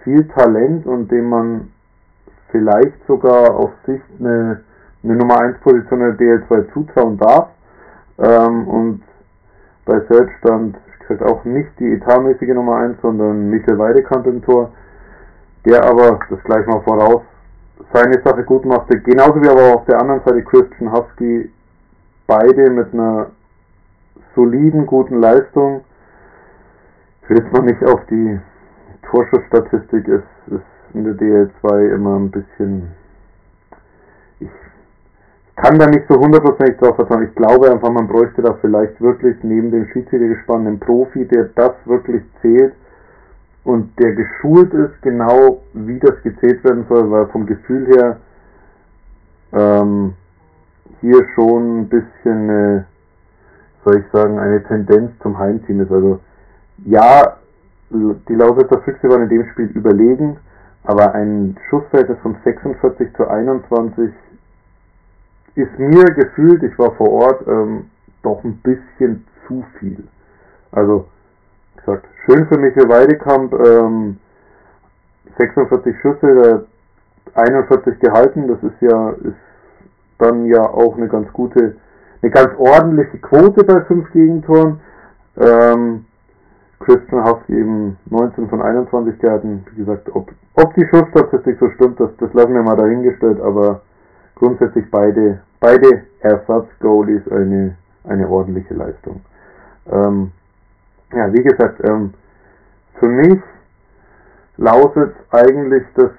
viel 0.02 0.26
Talent 0.28 0.86
und 0.86 1.10
dem 1.10 1.28
man 1.28 1.72
vielleicht 2.50 3.06
sogar 3.06 3.54
auf 3.54 3.70
Sicht 3.84 4.04
eine, 4.18 4.62
eine 5.04 5.16
Nummer 5.16 5.40
1 5.40 5.58
Position 5.58 6.00
der 6.00 6.16
DL2 6.16 6.72
zutrauen 6.72 7.18
darf. 7.18 7.48
Ähm, 8.18 8.66
und 8.66 9.02
bei 9.84 10.00
Search 10.08 10.30
stand 10.38 10.76
ich 11.08 11.22
auch 11.22 11.44
nicht 11.44 11.68
die 11.78 11.92
etatmäßige 11.92 12.54
Nummer 12.54 12.76
1, 12.76 13.00
sondern 13.00 13.50
Michael 13.50 13.78
Weidekamp 13.78 14.26
im 14.26 14.42
Tor, 14.42 14.72
der 15.64 15.84
aber, 15.84 16.18
das 16.30 16.42
gleich 16.42 16.66
mal 16.66 16.80
voraus, 16.80 17.22
seine 17.92 18.20
Sache 18.22 18.44
gut 18.44 18.64
machte. 18.64 19.00
Genauso 19.00 19.42
wie 19.42 19.48
aber 19.48 19.74
auf 19.74 19.84
der 19.86 20.00
anderen 20.00 20.20
Seite 20.24 20.42
Christian 20.42 20.92
Husky 20.92 21.50
beide 22.26 22.70
mit 22.70 22.92
einer 22.92 23.30
soliden, 24.34 24.86
guten 24.86 25.20
Leistung. 25.20 25.82
Ich 27.22 27.30
will 27.30 27.38
jetzt 27.38 27.52
noch 27.52 27.62
nicht 27.62 27.82
auf 27.84 28.00
die 28.10 28.38
Torschussstatistik, 29.02 30.08
es 30.08 30.22
ist 30.48 30.62
in 30.94 31.04
der 31.04 31.14
DL2 31.14 31.94
immer 31.94 32.16
ein 32.16 32.30
bisschen. 32.30 32.92
Ich 34.40 34.50
kann 35.56 35.78
da 35.78 35.86
nicht 35.86 36.06
so 36.08 36.18
hundertprozentig 36.18 36.78
drauf 36.78 36.96
vertrauen. 36.96 37.24
Ich 37.24 37.34
glaube 37.34 37.70
einfach, 37.70 37.90
man 37.90 38.06
bräuchte 38.06 38.42
da 38.42 38.54
vielleicht 38.60 39.00
wirklich 39.00 39.36
neben 39.42 39.70
dem 39.70 39.86
Schiedsrichter 39.88 40.54
einen 40.54 40.78
Profi, 40.78 41.26
der 41.26 41.44
das 41.54 41.72
wirklich 41.84 42.22
zählt 42.42 42.74
und 43.66 43.98
der 43.98 44.12
geschult 44.14 44.72
ist, 44.74 45.02
genau 45.02 45.60
wie 45.72 45.98
das 45.98 46.22
gezählt 46.22 46.62
werden 46.62 46.86
soll, 46.88 47.10
weil 47.10 47.26
vom 47.26 47.46
Gefühl 47.46 47.84
her 47.88 48.16
ähm, 49.52 50.14
hier 51.00 51.26
schon 51.34 51.80
ein 51.80 51.88
bisschen, 51.88 52.48
äh, 52.48 52.84
soll 53.84 53.96
ich 53.98 54.04
sagen, 54.12 54.38
eine 54.38 54.62
Tendenz 54.62 55.10
zum 55.20 55.36
Heimteam 55.36 55.80
ist. 55.80 55.90
Also 55.90 56.20
ja, 56.84 57.38
die 57.90 58.34
Lausitzer 58.34 58.82
Füchse 58.82 59.08
waren 59.08 59.22
in 59.22 59.30
dem 59.30 59.46
Spiel 59.50 59.66
überlegen, 59.74 60.36
aber 60.84 61.12
ein 61.16 61.56
Schussverhältnis 61.68 62.18
von 62.22 62.36
46 62.44 63.16
zu 63.16 63.26
21 63.26 64.12
ist 65.56 65.76
mir 65.76 66.04
gefühlt, 66.04 66.62
ich 66.62 66.78
war 66.78 66.92
vor 66.92 67.10
Ort, 67.10 67.48
ähm, 67.48 67.90
doch 68.22 68.44
ein 68.44 68.58
bisschen 68.58 69.26
zu 69.48 69.64
viel. 69.80 70.04
Also 70.70 71.08
gesagt. 71.86 72.06
Schön 72.24 72.46
für 72.48 72.58
Michael 72.58 72.88
Weidekamp, 72.88 73.52
ähm, 73.54 74.18
46 75.38 75.96
Schüsse, 76.00 76.66
41 77.34 78.00
gehalten, 78.00 78.48
das 78.48 78.62
ist 78.62 78.80
ja, 78.80 79.10
ist 79.10 79.36
dann 80.18 80.46
ja 80.46 80.62
auch 80.62 80.96
eine 80.96 81.08
ganz 81.08 81.32
gute, 81.32 81.76
eine 82.22 82.30
ganz 82.30 82.50
ordentliche 82.58 83.18
Quote 83.18 83.62
bei 83.64 83.82
5 83.82 84.10
Gegentoren. 84.12 84.80
Ähm, 85.36 86.06
Christian 86.80 87.24
Haft 87.24 87.48
eben 87.50 87.96
19 88.06 88.48
von 88.48 88.62
21 88.62 89.18
gehalten. 89.18 89.64
Wie 89.70 89.84
gesagt, 89.84 90.08
ob, 90.14 90.30
ob 90.54 90.74
die 90.74 90.86
Schussstatistik 90.86 91.58
so 91.58 91.70
stimmt, 91.70 92.00
das, 92.00 92.10
das 92.18 92.32
lassen 92.32 92.54
wir 92.54 92.62
mal 92.62 92.76
dahingestellt, 92.76 93.40
aber 93.40 93.82
grundsätzlich 94.34 94.90
beide, 94.90 95.40
beide 95.60 96.02
Ersatzgoalies 96.20 97.28
eine, 97.30 97.76
eine 98.04 98.28
ordentliche 98.28 98.74
Leistung. 98.74 99.20
Ähm, 99.90 100.32
ja, 101.12 101.32
wie 101.32 101.42
gesagt, 101.42 101.82
ähm, 101.84 102.14
für 102.98 103.08
mich 103.08 103.40
lautet 104.56 105.14
eigentlich 105.30 105.84
das, 105.94 106.10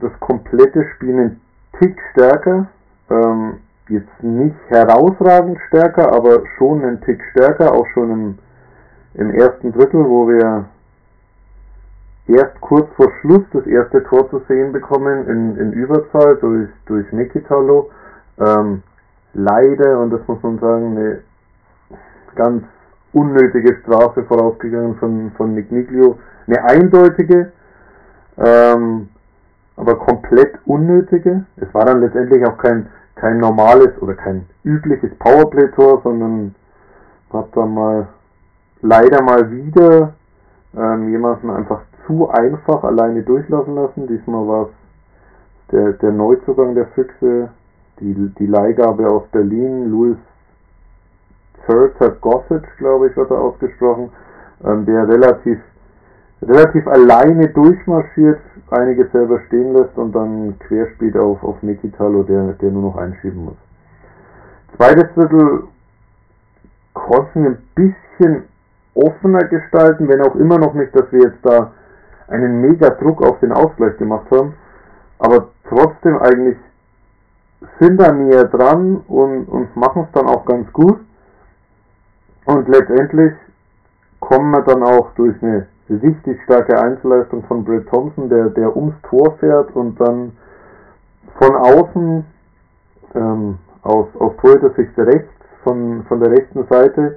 das 0.00 0.12
komplette 0.20 0.86
Spiel 0.94 1.18
ein 1.18 1.40
Tick 1.78 1.98
stärker. 2.12 2.66
Ähm, 3.10 3.60
jetzt 3.88 4.22
nicht 4.22 4.56
herausragend 4.68 5.58
stärker, 5.68 6.12
aber 6.12 6.42
schon 6.56 6.84
ein 6.84 7.00
Tick 7.02 7.22
stärker, 7.30 7.72
auch 7.72 7.86
schon 7.92 8.10
im, 8.10 8.38
im 9.14 9.30
ersten 9.30 9.72
Drittel, 9.72 10.04
wo 10.08 10.28
wir 10.28 10.64
erst 12.26 12.58
kurz 12.60 12.88
vor 12.96 13.12
Schluss 13.20 13.42
das 13.52 13.66
erste 13.66 14.02
Tor 14.04 14.28
zu 14.30 14.40
sehen 14.48 14.72
bekommen 14.72 15.28
in, 15.28 15.56
in 15.58 15.72
Überzahl 15.72 16.36
durch, 16.36 16.68
durch 16.86 17.10
Nikitalo. 17.12 17.90
Ähm, 18.38 18.82
leider, 19.34 20.00
und 20.00 20.10
das 20.10 20.26
muss 20.26 20.42
man 20.42 20.58
sagen, 20.58 20.96
eine 20.96 21.20
ganz 22.34 22.64
unnötige 23.14 23.76
Strafe 23.82 24.24
vorausgegangen 24.24 24.96
von, 24.96 25.32
von 25.36 25.54
Nick 25.54 25.70
Niglio. 25.70 26.18
Eine 26.46 26.64
eindeutige, 26.64 27.52
ähm, 28.38 29.08
aber 29.76 29.96
komplett 29.96 30.58
unnötige. 30.66 31.44
Es 31.56 31.72
war 31.72 31.86
dann 31.86 32.00
letztendlich 32.00 32.44
auch 32.46 32.58
kein, 32.58 32.86
kein 33.14 33.38
normales 33.38 33.90
oder 34.00 34.14
kein 34.14 34.46
übliches 34.64 35.14
Powerplay-Tor, 35.18 36.00
sondern 36.02 36.54
hat 37.32 37.48
dann 37.56 37.74
mal 37.74 38.06
leider 38.82 39.22
mal 39.22 39.50
wieder 39.50 40.14
ähm, 40.76 41.10
jemanden 41.10 41.50
einfach 41.50 41.80
zu 42.06 42.28
einfach 42.30 42.84
alleine 42.84 43.22
durchlaufen 43.22 43.74
lassen. 43.74 44.06
Diesmal 44.06 44.46
war 44.46 44.62
es 44.62 45.72
der, 45.72 45.92
der 45.94 46.12
Neuzugang 46.12 46.74
der 46.74 46.86
Füchse, 46.88 47.48
die, 48.00 48.32
die 48.38 48.46
Leihgabe 48.46 49.08
aus 49.08 49.24
Berlin, 49.32 49.90
Louis 49.90 50.16
Curser 51.66 52.10
Gossage, 52.20 52.68
glaube 52.78 53.08
ich, 53.08 53.16
wird 53.16 53.30
er 53.30 53.40
ausgesprochen, 53.40 54.10
ähm, 54.64 54.84
der 54.86 55.08
relativ, 55.08 55.58
relativ 56.42 56.86
alleine 56.86 57.48
durchmarschiert, 57.48 58.40
einige 58.70 59.06
selber 59.08 59.40
stehen 59.46 59.72
lässt 59.72 59.96
und 59.96 60.12
dann 60.14 60.58
querspielt 60.60 61.16
auf, 61.16 61.42
auf 61.42 61.62
Mikitalo, 61.62 62.22
der, 62.22 62.54
der 62.54 62.70
nur 62.70 62.82
noch 62.82 62.96
einschieben 62.96 63.44
muss. 63.44 63.56
Zweites 64.76 65.12
Drittel 65.14 65.64
konnten 66.92 67.46
ein 67.46 67.58
bisschen 67.74 68.44
offener 68.94 69.44
gestalten, 69.44 70.08
wenn 70.08 70.22
auch 70.22 70.34
immer 70.36 70.58
noch 70.58 70.74
nicht, 70.74 70.94
dass 70.94 71.10
wir 71.12 71.22
jetzt 71.22 71.38
da 71.42 71.72
einen 72.28 72.60
mega 72.60 72.90
Druck 72.90 73.22
auf 73.22 73.38
den 73.40 73.52
Ausgleich 73.52 73.96
gemacht 73.98 74.26
haben, 74.30 74.54
aber 75.18 75.48
trotzdem 75.68 76.18
eigentlich 76.18 76.56
sind 77.80 78.00
da 78.00 78.12
näher 78.12 78.44
dran 78.44 79.02
und, 79.08 79.44
und 79.46 79.76
machen 79.76 80.04
es 80.06 80.12
dann 80.12 80.26
auch 80.26 80.44
ganz 80.44 80.72
gut. 80.72 81.00
Und 82.46 82.68
letztendlich 82.68 83.32
kommen 84.20 84.50
wir 84.50 84.62
dann 84.62 84.82
auch 84.82 85.12
durch 85.14 85.34
eine 85.42 85.66
richtig 85.88 86.42
starke 86.44 86.78
Einzelleistung 86.78 87.44
von 87.44 87.64
Brett 87.64 87.88
Thompson, 87.88 88.28
der, 88.28 88.50
der 88.50 88.76
ums 88.76 88.94
Tor 89.08 89.36
fährt 89.38 89.74
und 89.74 90.00
dann 90.00 90.32
von 91.38 91.56
außen 91.56 92.24
ähm, 93.14 93.58
aus, 93.82 94.06
aus 94.18 94.32
Torhüter-Sicht 94.40 94.96
rechts, 94.98 95.30
von, 95.62 96.04
von 96.04 96.20
der 96.20 96.30
rechten 96.30 96.66
Seite, 96.66 97.16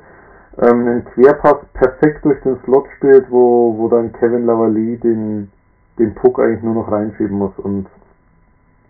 ähm, 0.60 0.88
einen 0.88 1.06
Querpass 1.06 1.58
perfekt 1.74 2.26
durch 2.26 2.42
den 2.42 2.58
Slot 2.64 2.88
spielt, 2.98 3.30
wo, 3.30 3.78
wo 3.78 3.88
dann 3.90 4.14
Kevin 4.14 4.46
Lavalley 4.46 4.98
den, 4.98 5.52
den 6.00 6.16
Puck 6.16 6.40
eigentlich 6.40 6.64
nur 6.64 6.76
noch 6.76 6.92
reinschieben 6.92 7.38
muss 7.38 7.58
und, 7.58 7.88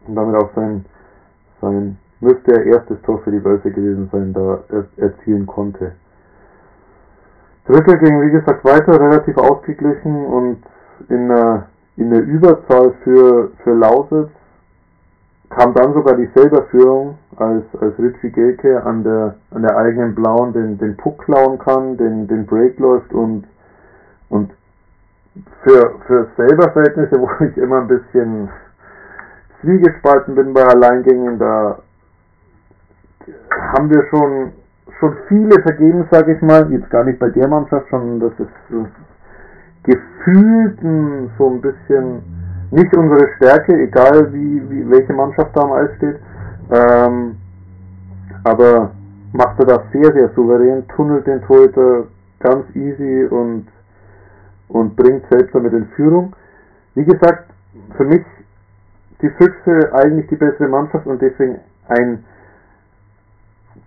und 0.08 0.16
damit 0.16 0.36
auch 0.36 0.50
sein, 0.56 0.86
sein 1.62 1.98
müsste 2.20 2.54
er 2.54 2.66
erstes 2.66 3.02
Tor 3.02 3.20
für 3.20 3.32
die 3.32 3.40
Börse 3.40 3.70
gewesen 3.70 4.10
sein, 4.12 4.34
da 4.34 4.60
er 4.70 4.86
erzielen 4.98 5.46
konnte. 5.46 5.94
Drittel 7.68 7.98
ging 7.98 8.22
wie 8.22 8.32
gesagt 8.32 8.64
weiter, 8.64 9.00
relativ 9.00 9.38
ausgeglichen 9.38 10.26
und 10.26 10.64
in 11.10 11.28
der, 11.28 11.68
in 11.98 12.12
der 12.12 12.24
Überzahl 12.24 12.94
für, 13.04 13.52
für 13.64 13.74
Lausitz 13.74 14.30
kam 15.50 15.74
dann 15.74 15.94
sogar 15.94 16.16
die 16.16 16.28
Führung, 16.28 17.18
als, 17.38 17.64
als 17.80 17.98
Richie 18.00 18.32
Gelke 18.32 18.84
an 18.84 19.04
der, 19.04 19.36
an 19.52 19.62
der 19.62 19.78
eigenen 19.78 20.16
Blauen 20.16 20.54
den, 20.54 20.78
den 20.78 20.98
Puck 20.98 21.20
klauen 21.26 21.58
kann, 21.60 21.98
den, 21.98 22.28
den 22.28 22.46
Break 22.46 22.80
läuft 22.80 23.14
und, 23.14 23.46
und 24.30 24.52
für, 25.64 25.96
für 26.06 26.28
Selberverhältnisse, 26.36 27.16
wo 27.22 27.30
ich 27.44 27.58
immer 27.58 27.82
ein 27.82 27.88
bisschen 27.88 28.50
zwiegespalten 29.62 30.36
bin 30.36 30.54
bei 30.54 30.66
Alleingängen, 30.66 31.40
da 31.40 31.80
haben 33.50 33.90
wir 33.90 34.06
schon 34.10 34.54
schon 35.00 35.16
viele 35.28 35.62
vergeben, 35.62 36.06
sage 36.12 36.34
ich 36.34 36.42
mal. 36.42 36.72
Jetzt 36.72 36.90
gar 36.90 37.04
nicht 37.04 37.20
bei 37.20 37.30
der 37.30 37.48
Mannschaft, 37.48 37.88
sondern 37.90 38.20
das 38.20 38.40
ist, 38.40 38.54
das 38.70 38.88
gefühlt 39.84 40.80
so 41.38 41.50
ein 41.50 41.62
bisschen 41.62 42.22
nicht 42.72 42.96
unsere 42.96 43.28
Stärke, 43.36 43.74
egal 43.74 44.34
wie, 44.34 44.62
wie 44.70 44.90
welche 44.90 45.14
Mannschaft 45.14 45.56
da 45.56 45.62
am 45.62 45.72
Eis 45.72 45.90
steht. 45.98 46.18
Ähm, 46.72 47.38
aber 48.44 48.92
macht 49.34 49.60
er 49.60 49.66
das 49.66 49.82
sehr, 49.92 50.12
sehr 50.14 50.30
souverän, 50.36 50.88
tunnelt 50.90 51.26
den 51.28 51.42
Torhüter 51.44 52.06
ganz 52.40 52.66
easy 52.76 53.26
und, 53.30 53.68
und 54.68 54.96
bringt 54.96 55.24
selbst 55.30 55.56
damit 55.56 55.74
in 55.74 55.86
Führung. 55.96 56.34
Wie 56.96 57.06
gesagt, 57.06 57.46
für 57.96 58.06
mich 58.06 58.24
die 59.22 59.30
Füchse 59.30 59.94
eigentlich 59.94 60.28
die 60.28 60.36
bessere 60.36 60.68
Mannschaft 60.68 61.06
und 61.08 61.22
deswegen 61.22 61.60
ein 61.88 62.24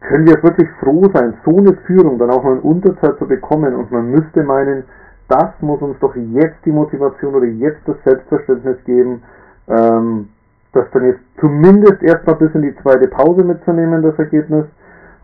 können 0.00 0.26
wir 0.26 0.42
wirklich 0.42 0.68
froh 0.80 1.08
sein, 1.12 1.34
so 1.44 1.58
eine 1.58 1.74
Führung 1.86 2.18
dann 2.18 2.30
auch 2.30 2.42
mal 2.42 2.56
in 2.56 2.60
Unterzahl 2.60 3.16
zu 3.18 3.26
bekommen 3.26 3.74
und 3.74 3.90
man 3.90 4.10
müsste 4.10 4.42
meinen, 4.42 4.84
das 5.28 5.50
muss 5.60 5.80
uns 5.82 5.98
doch 6.00 6.14
jetzt 6.16 6.64
die 6.64 6.72
Motivation 6.72 7.34
oder 7.34 7.46
jetzt 7.46 7.80
das 7.86 7.96
Selbstverständnis 8.04 8.78
geben, 8.84 9.22
ähm, 9.68 10.28
das 10.72 10.86
dann 10.92 11.04
jetzt 11.04 11.20
zumindest 11.38 12.02
erstmal 12.02 12.36
bis 12.36 12.54
in 12.54 12.62
die 12.62 12.76
zweite 12.82 13.08
Pause 13.08 13.44
mitzunehmen, 13.44 14.02
das 14.02 14.18
Ergebnis, 14.18 14.66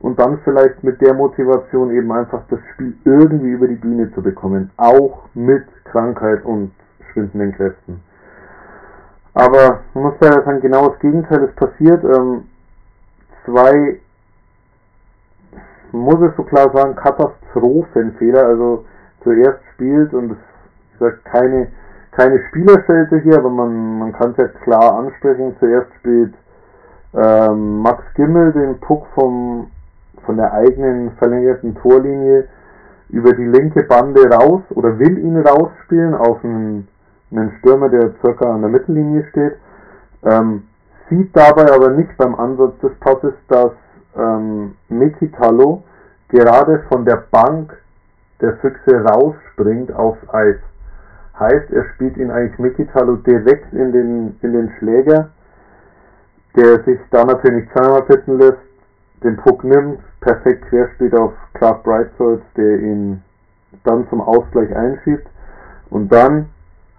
und 0.01 0.19
dann 0.19 0.39
vielleicht 0.45 0.85
mit 0.85 1.01
der 1.01 1.15
Motivation 1.15 1.91
eben 1.91 2.13
einfach 2.13 2.43
das 2.51 2.61
Spiel 2.73 2.95
irgendwie 3.05 3.51
über 3.51 3.67
die 3.67 3.77
Bühne 3.77 4.13
zu 4.13 4.23
bekommen, 4.23 4.71
auch 4.77 5.25
mit 5.35 5.65
Krankheit 5.85 6.45
und 6.45 6.73
schwindenden 7.13 7.53
Kräften. 7.53 8.01
Aber 9.35 9.81
man 9.95 10.05
muss 10.05 10.15
leider 10.21 10.43
sagen, 10.45 10.61
genau 10.61 10.89
das 10.89 10.99
Gegenteil 11.01 11.43
ist 11.45 11.57
passiert. 11.57 12.05
Ähm, 12.05 12.45
zwei, 13.45 14.01
muss 15.93 16.21
es 16.23 16.37
so 16.37 16.43
klar 16.43 16.71
sagen, 16.73 16.97
Katastrophenfehler. 16.97 18.47
Also 18.47 18.85
zuerst 19.23 19.61
spielt, 19.75 20.13
und 20.15 20.33
es 20.33 21.01
ist 21.01 21.25
keine, 21.25 21.69
keine 22.13 22.41
Spielerschelte 22.49 23.19
hier, 23.19 23.39
aber 23.39 23.51
man, 23.51 23.99
man 23.99 24.13
kann 24.13 24.31
es 24.33 24.37
ja 24.39 24.49
klar 24.49 24.99
ansprechen, 24.99 25.57
zuerst 25.59 25.93
spielt 25.99 26.35
ähm, 27.15 27.81
Max 27.81 28.03
Gimmel 28.15 28.53
den 28.53 28.79
Puck 28.81 29.07
vom, 29.15 29.71
von 30.25 30.37
der 30.37 30.53
eigenen 30.53 31.13
verlängerten 31.13 31.75
Torlinie 31.77 32.49
über 33.09 33.33
die 33.33 33.45
linke 33.45 33.85
Bande 33.85 34.29
raus 34.29 34.63
oder 34.71 34.99
will 34.99 35.19
ihn 35.19 35.39
rausspielen 35.39 36.15
auf 36.15 36.45
einen, 36.45 36.89
einen 37.31 37.53
Stürmer, 37.59 37.89
der 37.89 38.13
circa 38.21 38.53
an 38.53 38.63
der 38.63 38.71
Mittellinie 38.71 39.25
steht. 39.31 39.55
Ähm, 40.25 40.65
sieht 41.09 41.35
dabei 41.37 41.73
aber 41.73 41.91
nicht 41.91 42.17
beim 42.17 42.35
Ansatz 42.35 42.79
des 42.81 42.95
Passes, 42.99 43.35
dass 43.49 43.73
ähm, 44.17 44.75
Mekitalo 44.89 45.83
gerade 46.29 46.85
von 46.89 47.05
der 47.05 47.25
Bank 47.31 47.77
der 48.41 48.57
Füchse 48.57 49.05
rausspringt 49.05 49.93
aufs 49.93 50.21
Eis. 50.33 50.57
Heißt, 51.39 51.71
er 51.71 51.85
spielt 51.95 52.17
ihn 52.17 52.31
eigentlich 52.31 52.59
Mikitalo 52.59 53.17
direkt 53.17 53.73
in 53.73 53.93
den, 53.93 54.37
in 54.43 54.53
den 54.53 54.73
Schläger, 54.79 55.31
der 56.57 56.83
sich 56.85 56.99
da 57.11 57.25
natürlich 57.25 57.71
zweimal 57.73 58.03
bitten 58.03 58.39
lässt, 58.39 58.59
den 59.23 59.37
Puck 59.37 59.65
nimmt, 59.65 60.01
perfekt 60.21 60.67
querspielt 60.69 61.15
auf 61.15 61.33
Clark 61.55 61.83
Brightsworth, 61.83 62.43
der 62.57 62.79
ihn 62.81 63.23
dann 63.85 64.09
zum 64.09 64.21
Ausgleich 64.21 64.75
einschiebt 64.75 65.27
und 65.91 66.11
dann, 66.13 66.47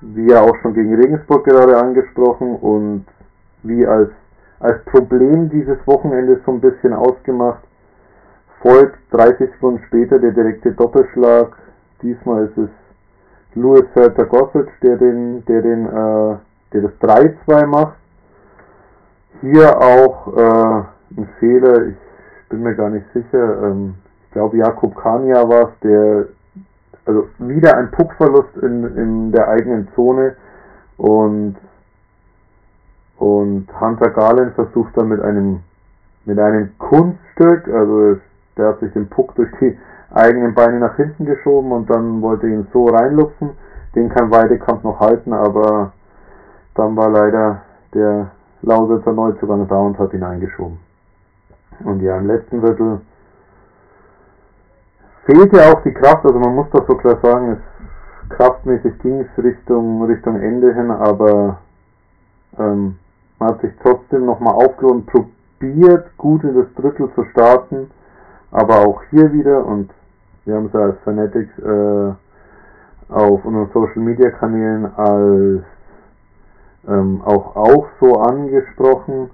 wie 0.02 0.30
ja 0.30 0.42
auch 0.42 0.56
schon 0.62 0.74
gegen 0.74 0.96
Regensburg 0.96 1.46
gerade 1.46 1.78
angesprochen 1.78 2.56
und 2.56 3.06
wie 3.64 3.86
als, 3.86 4.12
als 4.60 4.84
Problem 4.86 5.50
dieses 5.50 5.78
Wochenendes 5.86 6.40
so 6.46 6.52
ein 6.52 6.62
bisschen 6.62 6.94
ausgemacht, 6.94 7.64
folgt 8.62 8.98
30 9.12 9.52
Sekunden 9.52 9.84
später 9.88 10.20
der 10.20 10.32
direkte 10.32 10.72
Doppelschlag. 10.72 11.56
Diesmal 12.02 12.46
ist 12.46 12.58
es 12.58 12.70
Louis 13.56 13.86
Serta 13.94 14.24
Gossage, 14.24 14.72
der 14.82 14.98
den, 14.98 15.46
der 15.46 15.62
den, 15.62 15.86
äh, 15.86 16.36
der 16.74 16.82
das 16.82 16.92
3-2 17.02 17.66
macht. 17.66 17.96
Hier 19.42 19.78
auch 19.80 20.36
äh, 20.36 20.84
ein 21.18 21.30
Fehler, 21.40 21.88
ich 21.88 21.96
bin 22.50 22.64
mir 22.64 22.76
gar 22.76 22.90
nicht 22.90 23.06
sicher. 23.14 23.64
Ähm, 23.64 23.96
ich 24.26 24.32
glaube 24.32 24.58
Jakub 24.58 24.96
Kania 24.96 25.48
war 25.48 25.70
es, 25.70 25.80
der 25.84 26.28
also 27.06 27.28
wieder 27.40 27.78
ein 27.78 27.90
Puckverlust 27.92 28.58
in, 28.62 28.84
in 28.98 29.32
der 29.32 29.48
eigenen 29.48 29.88
Zone 29.96 30.36
und 30.98 31.56
und 33.18 33.68
Hunter 33.80 34.10
Garland 34.12 34.54
versucht 34.54 34.96
dann 34.96 35.10
mit 35.10 35.22
einem 35.22 35.62
mit 36.26 36.40
einem 36.40 36.78
Kunststück, 36.78 37.68
also 37.70 38.18
der 38.58 38.68
hat 38.68 38.80
sich 38.82 38.92
den 38.92 39.08
Puck 39.08 39.34
durch 39.36 39.50
die 39.62 39.78
eigenen 40.12 40.54
Beine 40.54 40.80
nach 40.80 40.96
hinten 40.98 41.26
geschoben 41.26 41.72
und 41.72 41.90
dann 41.90 42.22
wollte 42.22 42.48
ihn 42.48 42.68
so 42.74 42.88
reinlupfen. 42.88 43.52
Den 43.96 44.10
kann 44.10 44.30
Weidekamp 44.30 44.84
noch 44.84 45.00
halten, 45.00 45.32
aber 45.32 45.94
dann 46.76 46.96
war 46.96 47.10
leider 47.10 47.62
der 47.94 48.32
Lausitzer 48.62 49.14
Neuzugang 49.14 49.68
da 49.68 49.78
und 49.78 49.98
hat 49.98 50.14
ihn 50.14 50.24
eingeschoben. 50.24 50.80
Und 51.84 52.02
ja, 52.02 52.18
im 52.18 52.28
letzten 52.28 52.62
Viertel 52.62 53.00
fehlte 55.26 55.62
auch 55.72 55.82
die 55.84 55.94
Kraft, 55.94 56.26
also 56.26 56.40
man 56.40 56.56
muss 56.56 56.68
das 56.72 56.86
so 56.88 56.96
klar 56.96 57.18
sagen, 57.22 57.54
es, 57.54 58.36
kraftmäßig 58.36 59.00
ging 59.00 59.22
es 59.22 59.44
Richtung, 59.44 60.04
Richtung 60.04 60.40
Ende 60.40 60.74
hin, 60.74 60.92
aber 60.92 61.60
ähm, 62.60 62.98
man 63.40 63.50
hat 63.50 63.62
sich 63.62 63.74
trotzdem 63.82 64.26
nochmal 64.26 64.54
aufgehoben, 64.54 65.06
probiert, 65.06 66.16
gut 66.18 66.44
in 66.44 66.56
das 66.56 66.74
Drittel 66.76 67.10
zu 67.14 67.24
starten 67.26 67.90
aber 68.52 68.80
auch 68.80 69.02
hier 69.10 69.32
wieder, 69.34 69.66
und 69.66 69.92
wir 70.46 70.56
haben 70.56 70.68
es 70.68 70.76
als 70.76 70.98
Fanatics 71.04 71.60
äh, 71.60 72.14
auf 73.14 73.46
unseren 73.46 73.70
Social 73.74 74.02
Media 74.02 74.30
Kanälen 74.32 74.86
als 74.96 75.64
ähm, 76.88 77.22
auch, 77.26 77.56
auch 77.56 77.88
so 78.00 78.16
angesprochen 78.16 79.30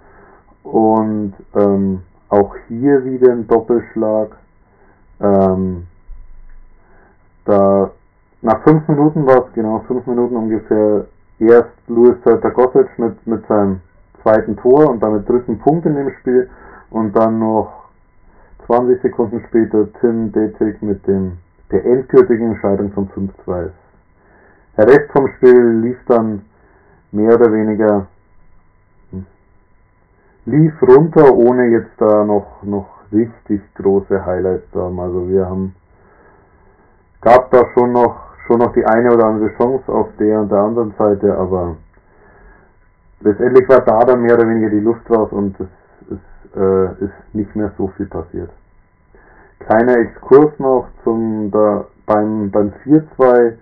und 0.63 1.33
ähm, 1.55 2.01
auch 2.29 2.55
hier 2.67 3.05
wieder 3.05 3.31
ein 3.31 3.47
Doppelschlag. 3.47 4.35
Ähm, 5.19 5.87
da 7.45 7.91
nach 8.41 8.63
fünf 8.63 8.87
Minuten 8.87 9.25
war 9.25 9.45
es 9.45 9.53
genau 9.53 9.83
fünf 9.87 10.05
Minuten 10.07 10.35
ungefähr 10.35 11.05
erst 11.39 11.69
Louis 11.87 12.15
Tartagossic 12.23 12.87
mit, 12.97 13.27
mit 13.27 13.45
seinem 13.47 13.81
zweiten 14.23 14.57
Tor 14.57 14.89
und 14.89 15.03
damit 15.03 15.29
dritten 15.29 15.59
Punkt 15.59 15.85
in 15.85 15.95
dem 15.95 16.11
Spiel 16.19 16.49
und 16.89 17.15
dann 17.15 17.39
noch 17.39 17.83
20 18.65 19.01
Sekunden 19.01 19.43
später 19.47 19.91
Tim 19.99 20.31
Detek 20.31 20.81
mit 20.81 21.05
dem 21.05 21.37
der 21.71 21.85
endgültigen 21.85 22.51
Entscheidung 22.51 22.91
vom 22.91 23.09
5-2. 23.45 23.69
Der 24.77 24.87
Rest 24.87 25.11
vom 25.11 25.27
Spiel 25.37 25.81
lief 25.81 25.97
dann 26.07 26.43
mehr 27.11 27.35
oder 27.35 27.51
weniger 27.51 28.07
hm, 29.11 29.25
lief 30.45 30.73
runter, 30.81 31.33
ohne 31.33 31.67
jetzt 31.67 31.91
da 31.97 32.23
noch 32.23 32.63
noch 32.63 32.87
richtig 33.11 33.61
große 33.75 34.25
Highlights 34.25 34.71
zu 34.71 34.81
haben. 34.81 34.99
Also 34.99 35.27
wir 35.29 35.45
haben 35.45 35.75
gab 37.21 37.51
da 37.51 37.65
schon 37.73 37.91
noch 37.91 38.15
schon 38.47 38.59
noch 38.59 38.73
die 38.73 38.85
eine 38.85 39.13
oder 39.13 39.25
andere 39.25 39.55
Chance 39.55 39.91
auf 39.91 40.07
der 40.19 40.41
und 40.41 40.51
der 40.51 40.59
anderen 40.59 40.93
Seite, 40.97 41.37
aber 41.37 41.75
letztendlich 43.23 43.67
war 43.69 43.81
da 43.81 43.99
dann 44.05 44.21
mehr 44.21 44.35
oder 44.35 44.47
weniger 44.47 44.69
die 44.69 44.79
Luft 44.79 45.09
raus 45.09 45.31
und 45.31 45.55
es 45.59 46.17
äh, 46.55 47.05
ist 47.05 47.33
nicht 47.33 47.55
mehr 47.55 47.71
so 47.77 47.87
viel 47.97 48.05
passiert. 48.07 48.49
Kleiner 49.59 49.97
Exkurs 49.97 50.51
noch 50.59 50.87
zum 51.03 51.49
da 51.51 51.85
beim 52.05 52.51
beim 52.51 52.73
4-2 52.85 53.53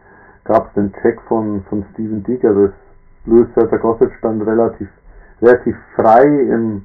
gab 0.44 0.68
es 0.68 0.74
den 0.74 0.92
Check 1.02 1.22
von 1.28 1.64
von 1.70 1.86
Steven 1.94 2.24
Dick, 2.24 2.44
also 2.44 2.70
Louis 3.26 3.48
Gossett 3.82 4.12
stand 4.18 4.46
relativ 4.46 4.90
relativ 5.42 5.76
frei 5.96 6.24
in 6.24 6.84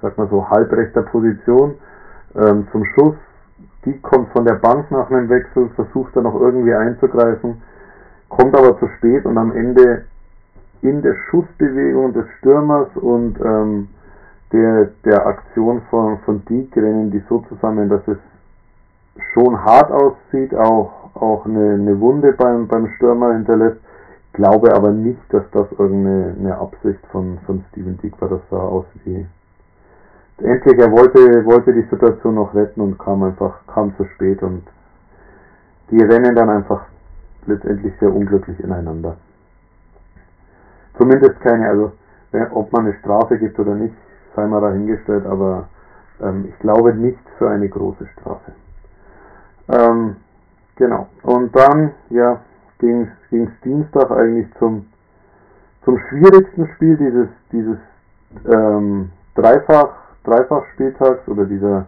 sag 0.00 0.16
mal 0.18 0.28
so 0.28 0.48
halbrechter 0.48 1.02
Position 1.02 1.74
ähm, 2.36 2.66
zum 2.72 2.84
Schuss. 2.94 3.14
Die 3.84 3.98
kommt 4.00 4.30
von 4.30 4.44
der 4.44 4.54
Bank 4.54 4.90
nach 4.90 5.10
einem 5.10 5.28
Wechsel, 5.28 5.68
versucht 5.74 6.14
dann 6.14 6.24
noch 6.24 6.40
irgendwie 6.40 6.74
einzugreifen, 6.74 7.62
kommt 8.28 8.56
aber 8.56 8.78
zu 8.78 8.88
spät 8.98 9.24
und 9.24 9.36
am 9.38 9.52
Ende 9.52 10.04
in 10.82 11.00
der 11.00 11.14
Schussbewegung 11.30 12.12
des 12.12 12.26
Stürmers 12.38 12.88
und 12.96 13.40
ähm, 13.40 13.88
der, 14.52 14.90
der 15.04 15.26
Aktion 15.26 15.80
von, 15.88 16.18
von 16.18 16.44
Dieck 16.44 16.76
rennen 16.76 17.10
die 17.10 17.22
so 17.28 17.38
zusammen, 17.48 17.88
dass 17.88 18.06
es 18.06 18.18
schon 19.32 19.62
hart 19.64 19.90
aussieht, 19.90 20.54
auch, 20.54 21.14
auch 21.14 21.46
eine, 21.46 21.74
eine 21.74 22.00
Wunde 22.00 22.32
beim, 22.32 22.66
beim 22.66 22.88
Stürmer 22.96 23.32
hinterlässt. 23.34 23.80
Glaube 24.32 24.74
aber 24.74 24.90
nicht, 24.90 25.20
dass 25.30 25.44
das 25.52 25.66
irgendeine 25.72 26.34
eine 26.38 26.58
Absicht 26.58 27.00
von, 27.10 27.38
von 27.46 27.64
Steven 27.70 27.98
Dick 27.98 28.20
war. 28.20 28.30
Das 28.30 28.40
sah 28.50 28.56
aus 28.60 28.86
wie. 29.04 29.26
Endlich, 30.38 30.78
er 30.78 30.90
wollte, 30.90 31.44
wollte 31.44 31.72
die 31.72 31.86
Situation 31.90 32.34
noch 32.34 32.54
retten 32.54 32.80
und 32.80 32.98
kam 32.98 33.22
einfach, 33.22 33.60
kam 33.66 33.94
zu 33.96 34.04
spät 34.06 34.42
und 34.42 34.62
die 35.90 36.02
rennen 36.02 36.34
dann 36.34 36.48
einfach 36.48 36.86
letztendlich 37.46 37.92
sehr 38.00 38.12
unglücklich 38.12 38.58
ineinander. 38.60 39.16
Zumindest 41.02 41.40
keine, 41.40 41.68
also 41.68 41.92
ob 42.52 42.72
man 42.72 42.86
eine 42.86 42.94
Strafe 43.00 43.36
gibt 43.36 43.58
oder 43.58 43.74
nicht, 43.74 43.92
sei 44.36 44.46
mal 44.46 44.60
dahingestellt, 44.60 45.26
aber 45.26 45.68
ähm, 46.22 46.44
ich 46.48 46.56
glaube 46.60 46.94
nicht 46.94 47.18
für 47.38 47.50
eine 47.50 47.68
große 47.68 48.06
Strafe. 48.06 48.52
Ähm, 49.68 50.14
genau. 50.76 51.08
Und 51.24 51.56
dann, 51.56 51.90
ja, 52.10 52.40
ging 52.78 53.08
es 53.32 53.60
Dienstag 53.64 54.12
eigentlich 54.12 54.46
zum, 54.60 54.86
zum 55.84 55.98
schwierigsten 56.08 56.68
Spiel 56.76 56.96
dieses, 56.96 57.28
dieses 57.50 57.78
ähm, 58.46 59.10
Dreifach, 59.34 59.90
Dreifach-Spieltags 60.22 61.26
oder 61.26 61.46
dieser, 61.46 61.86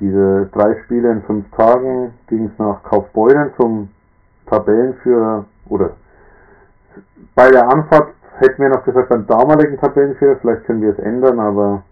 diese 0.00 0.46
drei 0.46 0.74
Spiele 0.82 1.12
in 1.12 1.22
fünf 1.22 1.48
Tagen 1.52 2.12
ging 2.26 2.46
es 2.46 2.58
nach 2.58 2.82
Kaufbeuren 2.82 3.52
zum 3.56 3.90
Tabellenführer 4.46 5.44
oder 5.68 5.90
bei 7.36 7.48
der 7.48 7.68
Anfahrt 7.68 8.08
hätten 8.42 8.62
wir 8.62 8.68
noch 8.68 8.84
gesagt 8.84 9.08
beim 9.08 9.26
damaligen 9.26 9.78
Tabellenführer, 9.78 10.36
vielleicht 10.36 10.64
können 10.64 10.82
wir 10.82 10.90
es 10.90 10.98
ändern, 10.98 11.38
aber 11.38 11.82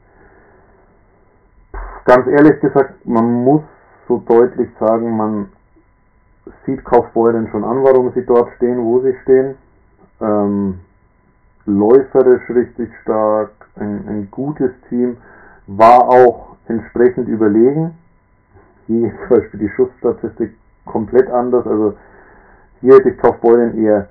ganz 2.04 2.26
ehrlich 2.26 2.60
gesagt, 2.60 3.06
man 3.06 3.44
muss 3.44 3.62
so 4.08 4.22
deutlich 4.26 4.68
sagen, 4.78 5.16
man 5.16 5.48
sieht 6.66 6.84
Kaufbeuren 6.84 7.48
schon 7.50 7.64
an, 7.64 7.82
warum 7.84 8.12
sie 8.12 8.24
dort 8.26 8.50
stehen, 8.56 8.84
wo 8.84 9.00
sie 9.00 9.14
stehen. 9.22 9.54
Ähm, 10.20 10.80
läuferisch 11.66 12.48
richtig 12.50 12.90
stark, 13.02 13.50
ein, 13.76 14.04
ein 14.08 14.28
gutes 14.30 14.72
Team, 14.88 15.16
war 15.68 16.08
auch 16.08 16.56
entsprechend 16.66 17.28
überlegen. 17.28 17.96
Hier 18.88 19.12
zum 19.28 19.36
Beispiel 19.36 19.60
die 19.60 19.70
Schussstatistik 19.70 20.54
komplett 20.84 21.30
anders. 21.30 21.66
Also 21.66 21.94
hier 22.80 22.94
hätte 22.94 23.10
ich 23.10 23.18
Kaufbeuren 23.18 23.78
eher 23.78 24.08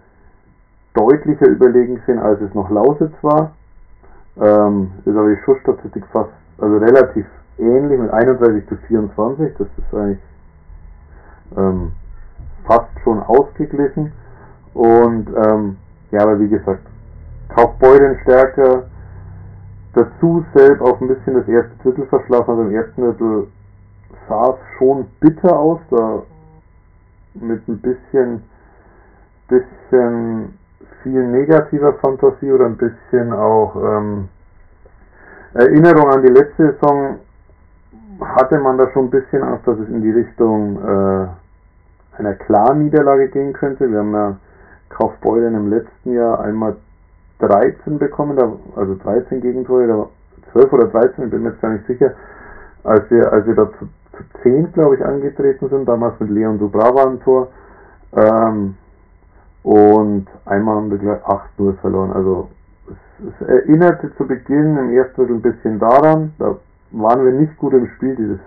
deutlicher 0.93 1.47
überlegen 1.47 1.95
gesehen, 1.95 2.19
als 2.19 2.41
es 2.41 2.54
noch 2.54 2.69
Lausitz 2.69 3.13
war. 3.21 3.52
Ähm, 4.39 4.91
ist 5.06 5.15
aber 5.15 5.30
die 5.30 5.41
Schussstatistik 5.43 6.06
fast, 6.12 6.32
also 6.60 6.78
relativ 6.78 7.25
ähnlich 7.58 7.99
mit 7.99 8.12
31 8.12 8.67
zu 8.67 8.75
24. 8.88 9.58
Das 9.58 9.67
ist 9.78 9.93
eigentlich 9.93 10.19
ähm, 11.58 11.91
fast 12.65 12.89
schon 13.04 13.21
ausgeglichen. 13.21 14.12
Und 14.73 15.28
ähm, 15.45 15.78
ja, 16.12 16.21
aber 16.21 16.39
wie 16.39 16.47
gesagt, 16.47 16.82
Kaufbeuren 17.49 18.17
stärker, 18.21 18.84
dazu 19.93 20.45
selbst 20.54 20.82
auch 20.82 21.02
ein 21.02 21.08
bisschen 21.08 21.34
das 21.34 21.47
erste 21.47 21.75
Drittel 21.84 22.06
verschlafen. 22.06 22.52
Also 22.52 22.62
im 22.62 22.71
ersten 22.71 23.02
Drittel 23.02 23.47
sah 24.28 24.52
es 24.52 24.78
schon 24.78 25.08
bitter 25.19 25.58
aus, 25.58 25.80
da 25.89 26.21
mit 27.34 27.67
ein 27.67 27.80
bisschen, 27.80 28.43
bisschen 29.47 30.59
viel 31.03 31.27
negativer 31.27 31.93
Fantasie 31.93 32.51
oder 32.51 32.65
ein 32.65 32.77
bisschen 32.77 33.33
auch 33.33 33.75
ähm, 33.75 34.29
Erinnerung 35.53 36.09
an 36.09 36.21
die 36.21 36.31
letzte 36.31 36.73
Saison 36.73 37.19
hatte 38.21 38.59
man 38.59 38.77
da 38.77 38.89
schon 38.91 39.05
ein 39.05 39.09
bisschen 39.09 39.41
Angst, 39.43 39.67
dass 39.67 39.79
es 39.79 39.89
in 39.89 40.01
die 40.01 40.12
Richtung 40.12 40.77
äh, 40.77 41.27
einer 42.17 42.33
klaren 42.35 42.83
Niederlage 42.83 43.29
gehen 43.29 43.53
könnte. 43.53 43.89
Wir 43.89 43.99
haben 43.99 44.13
ja 44.13 44.38
Kaufbeuren 44.89 45.55
im 45.55 45.69
letzten 45.69 46.13
Jahr 46.13 46.41
einmal 46.41 46.75
13 47.39 47.97
bekommen, 47.97 48.35
da, 48.35 48.51
also 48.75 48.95
13 48.95 49.41
Gegentore, 49.41 49.88
da 49.88 50.09
12 50.51 50.73
oder 50.73 50.88
13, 50.88 51.25
ich 51.25 51.31
bin 51.31 51.43
mir 51.43 51.49
jetzt 51.51 51.62
gar 51.62 51.71
nicht 51.71 51.88
sicher, 51.88 52.13
als 52.83 53.09
wir, 53.09 53.31
als 53.31 53.45
wir 53.47 53.55
da 53.55 53.69
zu, 53.79 53.88
zu 54.17 54.23
10, 54.43 54.73
glaube 54.73 54.95
ich, 54.95 55.05
angetreten 55.05 55.69
sind, 55.69 55.88
damals 55.88 56.19
mit 56.19 56.29
Leon 56.29 56.59
Dubrava 56.59 57.03
am 57.03 57.21
Tor. 57.21 57.47
Ähm, 58.13 58.75
und 59.63 60.28
einmal 60.45 60.78
haben 60.78 60.91
wir 60.91 60.98
gleich 60.98 61.22
8-0 61.26 61.78
verloren. 61.78 62.12
Also 62.13 62.50
es, 62.88 63.28
es, 63.28 63.48
erinnerte 63.48 64.15
zu 64.15 64.26
Beginn 64.26 64.78
im 64.78 64.91
ersten 64.91 65.15
Drittel 65.15 65.36
ein 65.36 65.41
bisschen 65.41 65.80
daran, 65.80 66.34
da 66.39 66.56
waren 66.91 67.26
wir 67.26 67.34
nicht 67.34 67.58
gut 67.58 67.74
im 67.74 67.88
Spiel, 67.95 68.15
dieses 68.15 68.39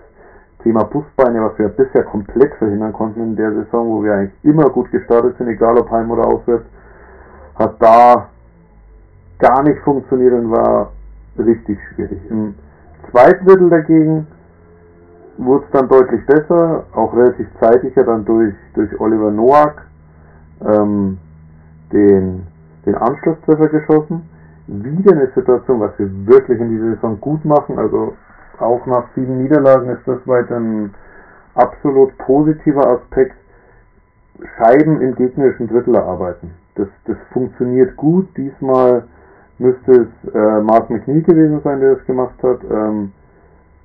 Thema 0.63 0.83
Busbeine, 0.85 1.41
was 1.41 1.57
wir 1.59 1.67
bisher 1.69 2.03
komplett 2.03 2.53
verhindern 2.55 2.93
konnten 2.93 3.21
in 3.21 3.35
der 3.35 3.53
Saison, 3.53 3.89
wo 3.89 4.03
wir 4.03 4.13
eigentlich 4.13 4.43
immer 4.43 4.69
gut 4.69 4.89
gestartet 4.91 5.37
sind, 5.37 5.47
egal 5.47 5.77
ob 5.77 5.91
heim 5.91 6.09
oder 6.09 6.25
auswärts, 6.25 6.65
hat 7.55 7.75
da 7.79 8.29
gar 9.39 9.63
nicht 9.63 9.79
funktioniert 9.81 10.33
und 10.33 10.51
war 10.51 10.91
richtig 11.37 11.77
schwierig. 11.89 12.19
Im 12.29 12.55
zweiten 13.11 13.45
Drittel 13.45 13.69
dagegen 13.69 14.27
wurde 15.37 15.65
es 15.65 15.71
dann 15.71 15.89
deutlich 15.89 16.25
besser, 16.25 16.85
auch 16.93 17.13
relativ 17.15 17.47
zeitiger 17.59 18.03
dann 18.03 18.23
durch, 18.25 18.53
durch 18.73 18.99
Oliver 18.99 19.31
Noack 19.31 19.81
ähm, 20.65 21.17
den, 21.91 22.47
den 22.85 22.95
Anschlusstreffer 22.95 23.67
geschossen. 23.67 24.29
Wieder 24.67 25.11
eine 25.11 25.27
Situation, 25.35 25.79
was 25.79 25.97
wir 25.97 26.09
wirklich 26.27 26.59
in 26.59 26.69
dieser 26.69 26.95
Saison 26.95 27.19
gut 27.19 27.43
machen, 27.43 27.77
also 27.77 28.15
auch 28.59 28.85
nach 28.85 29.05
sieben 29.15 29.41
Niederlagen 29.41 29.89
ist 29.89 30.07
das 30.07 30.25
weiter 30.25 30.57
ein 30.57 30.93
absolut 31.55 32.17
positiver 32.19 32.87
Aspekt. 32.87 33.35
Scheiben 34.57 35.01
im 35.01 35.15
gegnerischen 35.15 35.67
Drittel 35.67 35.95
erarbeiten. 35.95 36.51
Das, 36.75 36.87
das 37.05 37.17
funktioniert 37.31 37.95
gut. 37.97 38.27
Diesmal 38.35 39.03
müsste 39.59 39.91
es 39.91 40.33
äh, 40.33 40.61
Mark 40.61 40.89
McNeil 40.89 41.21
gewesen 41.21 41.61
sein, 41.63 41.79
der 41.79 41.95
das 41.95 42.05
gemacht 42.05 42.41
hat. 42.41 42.63
Ähm, 42.63 43.11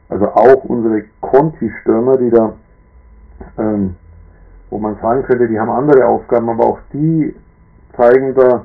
also 0.08 0.26
auch 0.28 0.64
unsere 0.64 1.04
Conti-Stürmer, 1.20 2.16
die 2.16 2.30
da, 2.30 2.54
ähm, 3.58 3.96
wo 4.70 4.78
man 4.78 4.96
sagen 4.96 5.22
könnte, 5.22 5.48
die 5.48 5.58
haben 5.58 5.70
andere 5.70 6.06
Aufgaben, 6.06 6.48
aber 6.48 6.64
auch 6.64 6.78
die 6.92 7.34
zeigen 7.96 8.34
da 8.34 8.64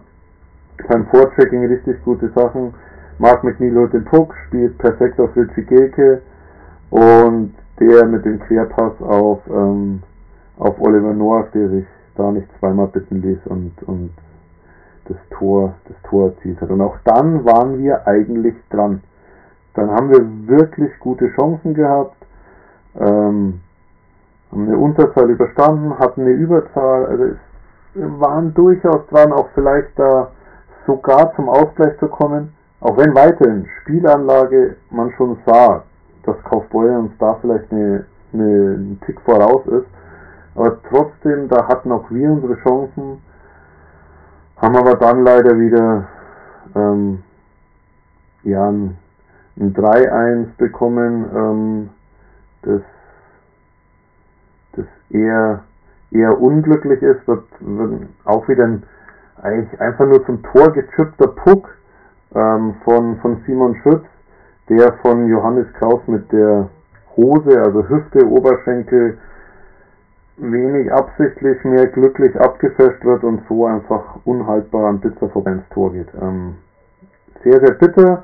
beim 0.87 1.05
Vorchecking 1.07 1.65
richtig 1.65 2.03
gute 2.03 2.29
Sachen. 2.29 2.73
Mark 3.19 3.43
McNeil 3.43 3.87
den 3.89 4.05
Puck, 4.05 4.33
spielt 4.47 4.77
perfekt 4.79 5.19
auf 5.19 5.35
Richie 5.35 5.63
Gilke 5.63 6.21
und 6.89 7.53
der 7.79 8.05
mit 8.05 8.25
dem 8.25 8.39
Querpass 8.39 9.01
auf, 9.01 9.39
ähm, 9.47 10.01
auf 10.57 10.79
Oliver 10.79 11.13
Noack, 11.13 11.51
der 11.53 11.69
sich 11.69 11.85
da 12.15 12.31
nicht 12.31 12.47
zweimal 12.59 12.87
bitten 12.87 13.21
ließ 13.21 13.39
und, 13.45 13.71
und 13.87 14.11
das 15.05 15.17
Tor, 15.31 15.73
das 15.87 15.97
Tor 16.09 16.29
erzielt 16.29 16.61
hat. 16.61 16.69
Und 16.69 16.81
auch 16.81 16.97
dann 17.03 17.45
waren 17.45 17.79
wir 17.79 18.07
eigentlich 18.07 18.55
dran. 18.69 19.01
Dann 19.73 19.89
haben 19.89 20.09
wir 20.09 20.47
wirklich 20.47 20.91
gute 20.99 21.29
Chancen 21.35 21.73
gehabt, 21.73 22.15
ähm, 22.99 23.61
haben 24.53 24.67
eine 24.67 24.77
Unterzahl 24.77 25.29
überstanden, 25.31 25.97
hatten 25.97 26.21
eine 26.21 26.31
Überzahl, 26.31 27.05
also 27.07 27.23
es, 27.23 27.37
waren 27.95 28.53
durchaus 28.53 29.05
dran, 29.07 29.31
auch 29.31 29.49
vielleicht 29.53 29.97
da 29.97 30.31
sogar 30.85 31.33
zum 31.35 31.49
Ausgleich 31.49 31.97
zu 31.99 32.07
kommen. 32.07 32.53
Auch 32.81 32.97
wenn 32.97 33.15
weiterhin 33.15 33.67
Spielanlage 33.81 34.75
man 34.89 35.11
schon 35.13 35.37
sah, 35.45 35.83
dass 36.23 36.35
Kaufbeuer 36.43 36.99
uns 36.99 37.11
da 37.19 37.35
vielleicht 37.41 37.71
eine, 37.71 38.05
eine, 38.33 38.43
einen 38.43 38.99
Tick 39.05 39.19
voraus 39.21 39.65
ist, 39.67 39.87
aber 40.55 40.77
trotzdem, 40.89 41.49
da 41.49 41.67
hatten 41.67 41.91
auch 41.91 42.09
wir 42.09 42.31
unsere 42.31 42.55
Chancen, 42.61 43.21
haben 44.57 44.75
aber 44.75 44.95
dann 44.95 45.23
leider 45.23 45.57
wieder 45.57 46.07
ähm, 46.75 47.23
ja, 48.43 48.69
ein, 48.69 48.97
ein 49.59 49.73
3-1 49.73 50.47
bekommen, 50.57 51.25
ähm, 51.35 51.89
das, 52.63 52.81
das 54.75 54.85
eher, 55.09 55.63
eher 56.11 56.39
unglücklich 56.39 57.01
ist, 57.01 57.27
wird, 57.27 57.43
wird 57.59 58.07
auch 58.25 58.47
wieder 58.47 58.65
ein, 58.65 58.83
eigentlich 59.41 59.79
einfach 59.79 60.05
nur 60.05 60.25
zum 60.25 60.41
Tor 60.43 60.71
gechipter 60.71 61.27
Puck 61.27 61.69
ähm, 62.35 62.75
von, 62.83 63.17
von 63.17 63.41
Simon 63.45 63.75
Schütz, 63.83 64.05
der 64.69 64.93
von 65.01 65.27
Johannes 65.27 65.67
Kraus 65.73 66.01
mit 66.07 66.31
der 66.31 66.69
Hose, 67.15 67.61
also 67.61 67.87
Hüfte, 67.87 68.27
Oberschenkel, 68.27 69.17
wenig 70.37 70.91
absichtlich 70.91 71.63
mehr 71.63 71.87
glücklich 71.87 72.35
abgefälscht 72.39 73.03
wird 73.05 73.23
und 73.23 73.41
so 73.47 73.65
einfach 73.65 74.19
unhaltbar 74.25 74.89
an 74.89 74.99
Blitzer 74.99 75.29
vorbei 75.29 75.51
ins 75.51 75.69
Tor 75.69 75.93
geht. 75.93 76.07
Ähm, 76.19 76.55
sehr, 77.43 77.59
sehr 77.59 77.75
bitter. 77.75 78.23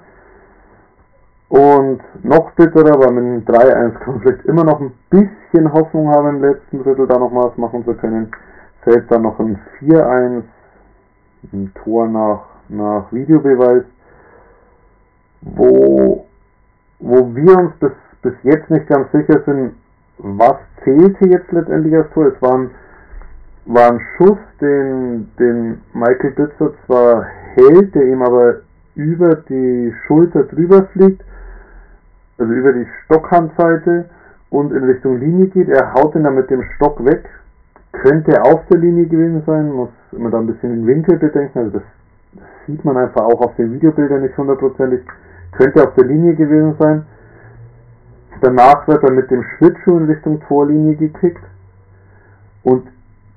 Und 1.50 2.02
noch 2.24 2.52
bitterer, 2.52 3.00
weil 3.00 3.12
mit 3.12 3.24
einem 3.24 3.44
3-1 3.44 3.94
kann 4.00 4.14
man 4.14 4.22
vielleicht 4.22 4.46
immer 4.46 4.64
noch 4.64 4.80
ein 4.80 4.92
bisschen 5.10 5.74
Hoffnung 5.74 6.10
haben, 6.10 6.30
im 6.30 6.42
letzten 6.42 6.84
Drittel 6.84 7.08
da 7.08 7.18
noch 7.18 7.34
was 7.34 7.58
machen 7.58 7.84
zu 7.86 7.94
können. 7.96 8.32
Fällt 8.84 9.12
dann 9.12 9.24
noch 9.24 9.40
ein 9.40 9.60
4-1, 9.80 10.44
ein 11.52 11.72
Tor 11.84 12.08
nach, 12.08 12.44
nach 12.70 13.12
Videobeweis 13.12 13.84
wo, 15.42 16.26
wo 17.00 17.36
wir 17.36 17.58
uns 17.58 17.74
bis, 17.80 17.92
bis 18.22 18.34
jetzt 18.44 18.70
nicht 18.70 18.88
ganz 18.88 19.12
sicher 19.12 19.42
sind, 19.46 19.74
was 20.18 20.58
zählte 20.84 21.28
jetzt 21.28 21.52
letztendlich 21.52 21.96
als 21.96 22.10
Tor. 22.12 22.28
Es 22.28 22.42
war 22.42 22.58
ein, 22.58 22.72
war 23.66 23.92
ein 23.92 24.02
Schuss, 24.18 24.38
den, 24.60 25.32
den 25.40 25.82
Michael 25.94 26.32
Bitzer 26.32 26.74
zwar 26.86 27.24
hält, 27.56 27.96
der 27.96 28.04
ihm 28.04 28.22
aber 28.22 28.62
über 28.96 29.36
die 29.50 29.94
Schulter 30.06 30.44
drüber 30.44 30.84
fliegt, 30.92 31.24
also 32.40 32.54
über 32.54 32.74
die 32.74 32.88
Stockhandseite 33.06 34.06
und 34.50 34.72
in 34.72 34.84
Richtung 34.84 35.20
Linie 35.20 35.48
geht. 35.48 35.70
Er 35.70 35.94
haut 35.94 36.16
ihn 36.16 36.24
dann 36.24 36.36
mit 36.36 36.50
dem 36.50 36.64
Stock 36.76 37.04
weg. 37.06 37.30
Könnte 37.92 38.42
auf 38.44 38.62
der 38.72 38.80
Linie 38.80 39.08
gewesen 39.08 39.44
sein, 39.46 39.72
muss 39.72 39.90
immer 40.12 40.30
da 40.30 40.40
ein 40.40 40.48
bisschen 40.48 40.70
den 40.70 40.88
Winkel 40.88 41.18
bedenken. 41.18 41.60
Also 41.60 41.72
das, 41.72 41.84
das 42.34 42.48
sieht 42.68 42.86
man 42.86 42.98
einfach 42.98 43.24
auch 43.24 43.42
auf 43.42 43.56
den 43.56 43.74
Videobildern 43.74 44.22
nicht 44.22 44.38
hundertprozentig. 44.38 45.02
Könnte 45.52 45.88
auf 45.88 45.96
der 45.96 46.06
Linie 46.06 46.36
gewesen 46.36 46.76
sein. 46.80 47.06
Danach 48.42 48.88
wird 48.88 49.04
er 49.04 49.12
mit 49.12 49.30
dem 49.32 49.44
Schlittschuh 49.44 49.98
in 49.98 50.06
Richtung 50.06 50.40
Torlinie 50.48 50.96
gekickt. 50.96 51.44
Und 52.64 52.88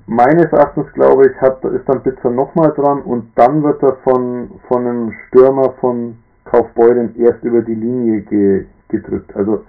meines 0.06 0.52
Erachtens, 0.52 0.92
glaube 0.92 1.28
ich, 1.28 1.40
hat, 1.40 1.64
ist 1.64 1.88
dann 1.88 2.02
Bitzer 2.02 2.30
nochmal 2.30 2.72
dran 2.72 3.02
und 3.02 3.30
dann 3.36 3.62
wird 3.62 3.82
er 3.82 3.94
von, 4.04 4.50
von 4.68 4.86
einem 4.86 5.12
Stürmer 5.26 5.72
von 5.80 6.16
Kaufbeuren 6.44 7.14
erst 7.16 7.42
über 7.42 7.62
die 7.62 7.74
Linie 7.74 8.20
ge, 8.22 8.66
gedrückt. 8.92 9.34
Also 9.34 9.64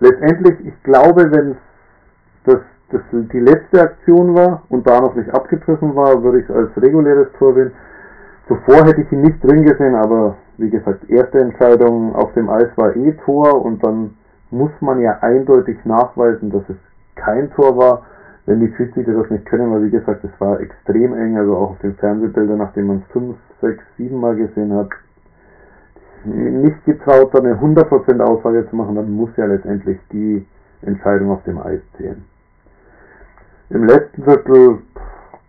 letztendlich, 0.00 0.66
ich 0.66 0.82
glaube, 0.82 1.32
wenn 1.32 1.56
das, 2.44 2.60
das 2.90 3.00
die 3.12 3.40
letzte 3.40 3.80
Aktion 3.80 4.34
war 4.34 4.62
und 4.68 4.86
da 4.86 5.00
noch 5.00 5.14
nicht 5.14 5.32
abgepfiffen 5.32 5.96
war, 5.96 6.22
würde 6.22 6.40
ich 6.40 6.48
es 6.48 6.54
als 6.54 6.70
reguläres 6.76 7.28
Tor 7.38 7.54
sehen. 7.54 7.72
Zuvor 8.48 8.84
hätte 8.84 9.00
ich 9.00 9.10
ihn 9.12 9.22
nicht 9.22 9.42
drin 9.42 9.62
gesehen, 9.62 9.94
aber 9.94 10.36
wie 10.58 10.68
gesagt, 10.68 11.08
erste 11.08 11.40
Entscheidung 11.40 12.14
auf 12.14 12.34
dem 12.34 12.50
Eis 12.50 12.68
war 12.76 12.94
eh 12.94 13.12
Tor 13.24 13.64
und 13.64 13.82
dann 13.82 14.14
muss 14.50 14.72
man 14.80 15.00
ja 15.00 15.18
eindeutig 15.20 15.78
nachweisen, 15.84 16.50
dass 16.50 16.62
es 16.68 16.76
kein 17.14 17.50
Tor 17.52 17.76
war, 17.78 18.02
wenn 18.46 18.60
die 18.60 18.72
Schiedsrichter 18.76 19.14
das 19.14 19.30
nicht 19.30 19.46
können, 19.46 19.72
weil 19.72 19.84
wie 19.84 19.90
gesagt, 19.90 20.24
es 20.24 20.40
war 20.40 20.60
extrem 20.60 21.14
eng, 21.14 21.38
also 21.38 21.56
auch 21.56 21.70
auf 21.70 21.78
den 21.78 21.94
Fernsehbildern, 21.94 22.58
nachdem 22.58 22.88
man 22.88 22.96
es 22.98 23.12
fünf, 23.12 23.36
sechs, 23.60 23.82
sieben 23.96 24.20
Mal 24.20 24.36
gesehen 24.36 24.74
hat, 24.74 24.90
nicht 26.24 26.84
getraut, 26.84 27.34
eine 27.36 27.54
100% 27.54 28.20
Aussage 28.20 28.68
zu 28.68 28.76
machen, 28.76 28.96
dann 28.96 29.10
muss 29.10 29.30
ja 29.36 29.46
letztendlich 29.46 29.98
die 30.12 30.46
Entscheidung 30.82 31.30
auf 31.30 31.42
dem 31.44 31.58
Eis 31.58 31.80
zählen. 31.96 32.24
Im 33.70 33.84
letzten 33.84 34.22
Viertel 34.24 34.78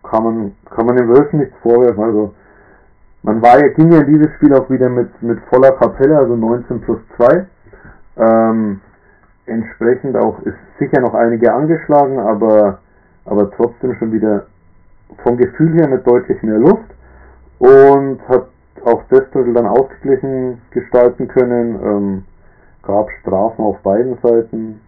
kann 0.02 0.24
man, 0.24 0.52
kann 0.70 0.86
man 0.86 0.96
den 0.96 1.08
Wölfen 1.08 1.40
nichts 1.40 1.56
vorwerfen, 1.62 2.02
also 2.02 2.34
man 3.22 3.40
war, 3.40 3.58
ging 3.70 3.90
ja 3.90 4.02
dieses 4.02 4.30
Spiel 4.34 4.52
auch 4.54 4.68
wieder 4.68 4.90
mit, 4.90 5.22
mit 5.22 5.38
voller 5.48 5.72
Kapelle, 5.72 6.18
also 6.18 6.36
19 6.36 6.80
plus 6.82 6.98
2. 7.16 7.46
Ähm, 8.18 8.80
entsprechend 9.46 10.16
auch 10.16 10.38
ist 10.42 10.56
sicher 10.78 11.00
noch 11.00 11.14
einige 11.14 11.52
angeschlagen, 11.52 12.18
aber, 12.18 12.80
aber 13.24 13.50
trotzdem 13.52 13.94
schon 13.94 14.12
wieder 14.12 14.46
vom 15.22 15.38
Gefühl 15.38 15.72
her 15.74 15.88
mit 15.88 16.06
deutlich 16.06 16.42
mehr 16.42 16.58
Luft 16.58 16.84
und 17.58 18.20
hat 18.28 18.48
auch 18.86 19.02
das 19.10 19.28
Drittel 19.30 19.54
dann 19.54 19.66
ausgeglichen 19.66 20.60
gestalten 20.70 21.28
können. 21.28 21.78
Ähm, 21.82 22.24
gab 22.82 23.10
Strafen 23.20 23.64
auf 23.64 23.78
beiden 23.80 24.18
Seiten, 24.22 24.80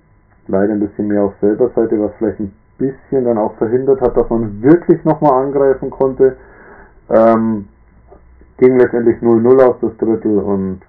leider 0.49 0.75
ein 0.75 0.81
bisschen 0.81 1.09
mehr 1.09 1.25
auf 1.25 1.35
selber 1.41 1.71
Seite, 1.75 2.01
was 2.01 2.13
vielleicht 2.19 2.41
ein 2.41 2.53
bisschen 2.79 3.25
dann 3.25 3.39
auch 3.39 3.55
verhindert 3.57 4.01
hat, 4.01 4.17
dass 4.17 4.29
man 4.29 4.63
wirklich 4.63 5.03
nochmal 5.05 5.45
angreifen 5.45 5.91
konnte. 5.91 6.37
Ähm, 7.09 7.69
ging 8.59 8.79
letztendlich 8.79 9.17
0-0 9.23 9.63
aus 9.63 9.77
das 9.81 9.97
Drittel 9.99 10.39
und 10.39 10.81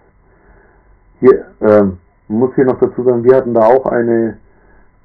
hier 1.20 1.46
ähm, 1.62 1.98
muss 2.28 2.54
hier 2.56 2.66
noch 2.66 2.80
dazu 2.80 3.04
sagen, 3.04 3.24
wir 3.24 3.36
hatten 3.36 3.54
da 3.54 3.62
auch 3.62 3.86
eine 3.86 4.38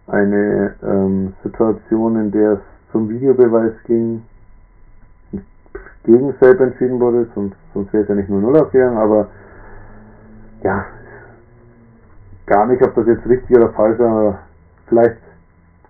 eine 0.06 0.74
ähm, 0.82 1.34
Situation, 1.42 2.16
in 2.16 2.30
der 2.30 2.52
es 2.52 2.60
zum 2.90 3.08
Videobeweis 3.08 3.72
ging, 3.84 4.22
gegen 6.04 6.34
Selb 6.40 6.60
entschieden 6.60 7.00
wurde, 7.00 7.28
sonst, 7.34 7.56
sonst 7.74 7.92
wäre 7.92 8.02
es 8.02 8.08
ja 8.08 8.14
nicht 8.14 8.30
0-0 8.30 8.60
ausgegangen, 8.60 8.96
aber 8.96 9.28
ja, 10.62 10.84
gar 12.46 12.66
nicht, 12.66 12.82
ob 12.82 12.94
das 12.94 13.06
jetzt 13.06 13.26
richtig 13.26 13.56
oder 13.56 13.70
falsch 13.70 13.98
ist, 13.98 14.04
aber 14.04 14.38
vielleicht 14.88 15.18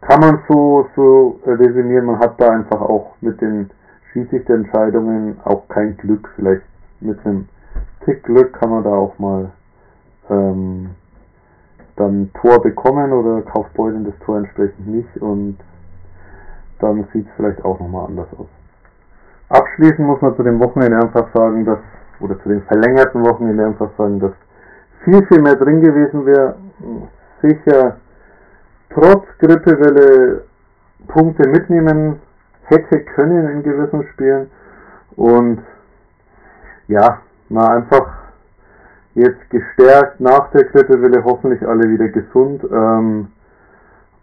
kann 0.03 0.21
man 0.21 0.41
so, 0.49 0.89
so 0.97 1.41
resümieren, 1.47 2.07
man 2.07 2.19
hat 2.19 2.41
da 2.41 2.51
einfach 2.51 2.81
auch 2.81 3.15
mit 3.21 3.41
den 3.41 3.71
Schiedsrichterentscheidungen 4.13 5.41
auch 5.45 5.69
kein 5.69 5.97
Glück. 5.97 6.29
Vielleicht 6.37 6.63
mit 7.01 7.25
einem 7.25 7.49
Tick 8.05 8.25
Glück 8.25 8.53
kann 8.53 8.71
man 8.71 8.85
da 8.85 8.91
auch 8.91 9.19
mal 9.19 9.51
ähm, 10.29 10.91
dann 11.97 12.31
Tor 12.41 12.61
bekommen 12.61 13.13
oder 13.13 13.43
Kaufbeuteln 13.43 14.05
das 14.05 14.19
Tor 14.25 14.39
entsprechend 14.39 14.87
nicht 14.87 15.17
und 15.19 15.59
dann 16.81 17.07
sieht 17.13 17.27
es 17.27 17.33
vielleicht 17.37 17.65
auch 17.65 17.79
nochmal 17.79 18.07
anders 18.07 18.29
aus. 18.37 18.49
Abschließend 19.53 20.01
muss 20.01 20.23
man 20.23 20.35
zu 20.35 20.43
dem 20.43 20.59
Wochenende 20.61 20.97
einfach 20.97 21.29
sagen, 21.35 21.67
dass, 21.67 21.79
oder 22.21 22.41
zu 22.43 22.49
dem 22.49 22.63
verlängerten 22.63 23.23
Wochenende 23.23 23.67
einfach 23.67 23.91
sagen, 23.99 24.19
dass 24.19 24.33
viel, 25.05 25.23
viel 25.27 25.43
mehr 25.43 25.57
drin 25.57 25.83
gewesen 25.83 26.25
wäre. 26.25 26.57
Sicher 27.43 27.97
trotz 28.89 29.27
Grippewelle 29.41 30.45
Punkte 31.07 31.47
mitnehmen 31.51 32.21
hätte 32.65 33.01
können 33.01 33.49
in 33.49 33.63
gewissen 33.63 34.05
Spielen 34.13 34.51
und 35.17 35.61
ja, 36.89 37.19
mal 37.51 37.77
einfach 37.77 38.09
jetzt 39.15 39.51
gestärkt 39.51 40.19
nach 40.19 40.51
der 40.53 40.65
Grippewelle 40.65 41.23
hoffentlich 41.25 41.61
alle 41.69 41.91
wieder 41.91 42.09
gesund 42.09 42.65
ähm, 42.73 43.29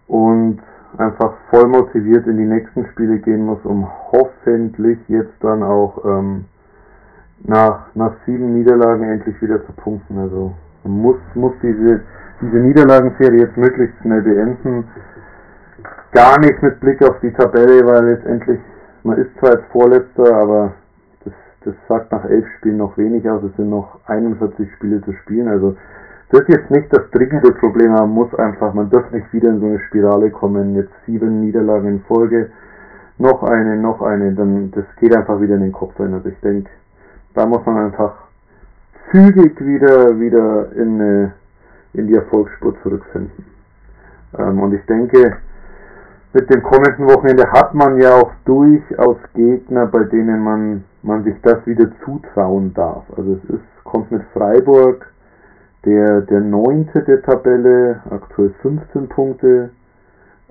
und 0.08 0.60
einfach 0.98 1.34
voll 1.50 1.68
motiviert 1.68 2.26
in 2.28 2.38
die 2.38 2.46
nächsten 2.46 2.86
Spiele 2.88 3.20
gehen 3.20 3.46
muss, 3.46 3.60
um 3.64 3.88
hoffentlich 4.12 4.98
jetzt 5.08 5.34
dann 5.42 5.64
auch 5.64 6.04
ähm, 6.06 6.46
nach, 7.44 7.88
nach 7.96 8.14
sieben 8.26 8.54
Niederlagen 8.54 9.04
endlich 9.04 9.42
wieder 9.42 9.66
zu 9.66 9.72
punkten. 9.74 10.18
Also 10.18 10.54
man 10.84 10.94
muss, 10.94 11.18
muss 11.36 11.54
diese, 11.62 12.02
diese 12.42 12.58
Niederlagenserie 12.58 13.42
jetzt 13.42 13.58
möglichst 13.58 13.98
schnell 14.02 14.22
beenden. 14.22 14.86
Gar 16.12 16.40
nicht 16.40 16.62
mit 16.62 16.80
Blick 16.80 17.02
auf 17.04 17.20
die 17.22 17.32
Tabelle, 17.32 17.86
weil 17.86 18.06
letztendlich, 18.06 18.60
man 19.04 19.18
ist 19.18 19.30
zwar 19.40 19.52
als 19.52 19.64
Vorletzter, 19.72 20.36
aber 20.36 20.74
das, 21.24 21.34
das 21.66 21.76
sagt 21.88 22.12
nach 22.12 22.26
elf 22.26 22.46
Spielen 22.58 22.78
noch 22.78 22.98
wenig 22.98 23.30
aus. 23.30 23.44
Es 23.44 23.56
sind 23.56 23.70
noch 23.70 24.00
41 24.08 24.72
Spiele 24.74 25.02
zu 25.04 25.14
spielen. 25.14 25.48
Also 25.48 25.78
das 26.30 26.42
ist 26.42 26.50
jetzt 26.50 26.70
nicht 26.70 26.94
das 26.94 27.10
dringende 27.12 27.52
Problem, 27.54 27.92
man 27.92 28.10
muss 28.10 28.34
einfach, 28.36 28.74
man 28.74 28.90
darf 28.90 29.10
nicht 29.12 29.32
wieder 29.34 29.50
in 29.50 29.60
so 29.60 29.66
eine 29.66 29.80
Spirale 29.80 30.30
kommen, 30.30 30.76
jetzt 30.76 30.94
sieben 31.06 31.42
Niederlagen 31.42 31.88
in 31.88 32.02
Folge, 32.02 32.52
noch 33.18 33.44
eine, 33.44 33.76
noch 33.76 34.02
eine, 34.02 34.34
dann 34.34 34.72
das 34.72 34.86
geht 35.00 35.16
einfach 35.16 35.42
wieder 35.42 35.56
in 35.56 35.62
den 35.62 35.72
Kopf 35.72 36.00
rein. 36.00 36.14
Also 36.14 36.30
ich 36.30 36.40
denke, 36.40 36.70
da 37.34 37.46
muss 37.46 37.66
man 37.66 37.78
einfach 37.78 38.14
zügig 39.12 39.60
wieder 39.60 40.20
wieder 40.20 40.72
in, 40.74 41.32
in 41.94 42.08
die 42.08 42.16
Erfolgsspur 42.16 42.76
zurückfinden. 42.84 43.46
Ähm, 44.38 44.60
und 44.62 44.74
ich 44.74 44.86
denke, 44.86 45.38
mit 46.34 46.50
dem 46.50 46.62
kommenden 46.62 47.08
Wochenende 47.08 47.52
hat 47.52 47.74
man 47.74 48.00
ja 48.00 48.16
auch 48.16 48.32
durchaus 48.46 49.18
Gegner, 49.34 49.88
bei 49.88 50.04
denen 50.04 50.44
man, 50.44 50.84
man 51.02 51.24
sich 51.24 51.36
das 51.42 51.66
wieder 51.66 51.90
zutrauen 52.06 52.74
darf. 52.76 53.04
Also 53.18 53.34
es 53.34 53.50
ist, 53.56 53.84
kommt 53.84 54.12
mit 54.12 54.22
Freiburg, 54.34 55.12
der, 55.86 56.22
der 56.22 56.42
neunte 56.42 57.02
der 57.04 57.22
Tabelle, 57.22 58.02
aktuell 58.10 58.54
15 58.62 59.08
Punkte. 59.08 59.70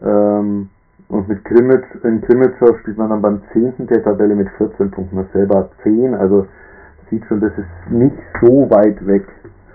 Ähm, 0.02 0.70
und 1.08 1.28
mit 1.28 1.44
Grimmitsch, 1.44 1.86
in 2.02 2.20
Grimmitschau 2.20 2.74
spielt 2.80 2.98
man 2.98 3.10
dann 3.10 3.22
beim 3.22 3.40
10. 3.52 3.86
der 3.86 4.02
Tabelle 4.02 4.34
mit 4.34 4.48
14 4.58 4.90
Punkten. 4.90 5.16
Man 5.16 5.28
selber 5.32 5.58
hat 5.58 5.70
10, 5.82 6.14
also 6.14 6.46
sieht 7.10 7.24
schon, 7.26 7.40
das 7.40 7.52
ist 7.56 7.90
nicht 7.90 8.16
so 8.40 8.68
weit 8.70 9.06
weg. 9.06 9.26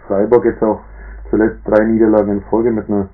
Freiburg 0.08 0.46
jetzt 0.46 0.62
auch 0.62 0.82
zuletzt 1.30 1.60
drei 1.66 1.84
Niederlagen 1.86 2.34
in 2.34 2.42
Folge 2.44 2.72
mit 2.72 2.88
einer 2.90 3.10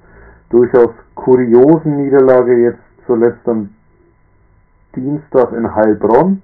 durchaus 0.49 0.91
kuriosen 1.15 2.03
Niederlage 2.03 2.57
jetzt 2.57 2.81
zuletzt 3.05 3.47
am 3.47 3.69
Dienstag 4.95 5.53
in 5.53 5.73
Heilbronn, 5.73 6.41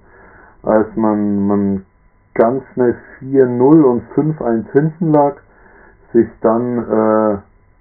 als 0.62 0.86
man, 0.94 1.46
man 1.46 1.86
ganz 2.34 2.62
schnell 2.72 2.94
4-0 3.20 3.82
und 3.82 4.02
5-1 4.14 4.72
hinten 4.72 5.12
lag 5.12 5.36
sich 6.16 6.28
dann 6.40 6.78
äh, 6.78 7.38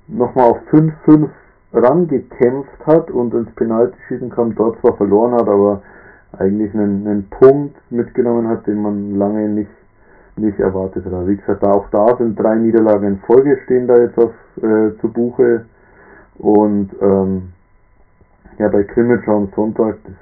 nochmal 0.07 0.51
auf 0.51 0.57
5-5 0.71 1.29
rangekämpft 1.73 2.85
hat 2.85 3.09
und 3.11 3.33
ins 3.33 3.49
Penaltyschießen 3.55 4.29
kam, 4.29 4.55
dort 4.55 4.79
zwar 4.81 4.95
verloren 4.97 5.33
hat, 5.33 5.47
aber 5.47 5.81
eigentlich 6.37 6.73
einen, 6.73 7.07
einen 7.07 7.29
Punkt 7.29 7.75
mitgenommen 7.89 8.47
hat, 8.47 8.67
den 8.67 8.81
man 8.81 9.15
lange 9.17 9.47
nicht, 9.47 9.71
nicht 10.35 10.59
erwartet 10.59 11.05
hat. 11.05 11.27
Wie 11.27 11.37
gesagt, 11.37 11.63
auch 11.63 11.89
da 11.91 12.15
sind 12.17 12.37
drei 12.37 12.55
Niederlagen 12.55 13.07
in 13.07 13.19
Folge 13.19 13.57
stehen 13.63 13.87
da 13.87 13.97
jetzt 13.97 14.17
auf, 14.17 14.33
äh, 14.57 14.91
zu 14.99 15.09
Buche 15.11 15.65
und 16.37 16.89
ähm, 17.01 17.53
ja, 18.57 18.67
bei 18.67 18.83
Krimitschau 18.83 19.37
am 19.37 19.49
Sonntag, 19.55 19.97
das, 20.03 20.13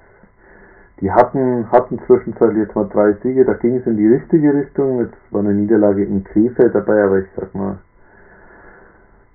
die 1.02 1.12
hatten, 1.12 1.72
hatten 1.72 2.00
zwischenzeitlich 2.06 2.68
jetzt 2.68 2.76
mal 2.76 2.88
drei 2.90 3.14
Siege, 3.24 3.44
da 3.44 3.54
ging 3.54 3.78
es 3.78 3.88
in 3.88 3.98
die 3.98 4.08
richtige 4.08 4.54
Richtung, 4.54 5.00
jetzt 5.00 5.18
war 5.32 5.42
eine 5.42 5.54
Niederlage 5.54 6.04
in 6.04 6.24
Krefeld 6.24 6.74
dabei, 6.74 7.04
aber 7.04 7.20
ich 7.20 7.28
sag 7.36 7.54
mal, 7.56 7.78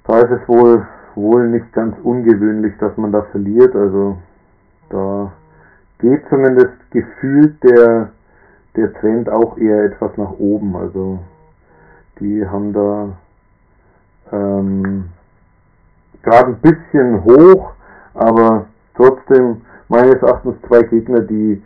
da 0.08 0.20
ist 0.20 0.30
es 0.30 0.48
wohl, 0.48 0.86
wohl 1.14 1.48
nicht 1.48 1.70
ganz 1.74 1.94
ungewöhnlich, 2.02 2.72
dass 2.80 2.96
man 2.96 3.12
da 3.12 3.22
verliert. 3.30 3.76
Also 3.76 4.16
da 4.88 5.30
geht 5.98 6.22
zumindest 6.30 6.72
gefühlt 6.90 7.62
der, 7.62 8.10
der 8.74 8.92
Trend 8.94 9.28
auch 9.28 9.58
eher 9.58 9.84
etwas 9.84 10.16
nach 10.16 10.32
oben. 10.38 10.74
Also 10.76 11.18
die 12.20 12.44
haben 12.48 12.72
da 12.72 13.08
ähm, 14.32 15.04
gerade 16.22 16.52
ein 16.52 16.60
bisschen 16.60 17.24
hoch, 17.24 17.72
aber 18.14 18.64
trotzdem 18.96 19.60
meines 19.88 20.22
Erachtens 20.22 20.54
zwei 20.66 20.84
Gegner, 20.84 21.20
die, 21.20 21.62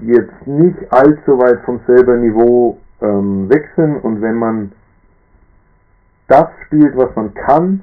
die 0.00 0.06
jetzt 0.06 0.46
nicht 0.46 0.92
allzu 0.92 1.38
weit 1.38 1.60
vom 1.64 1.80
selber 1.86 2.16
Niveau 2.16 2.76
ähm, 3.00 3.48
sind 3.74 4.04
und 4.04 4.20
wenn 4.20 4.36
man 4.36 4.72
das 6.28 6.48
spielt, 6.66 6.96
was 6.96 7.14
man 7.16 7.34
kann, 7.34 7.82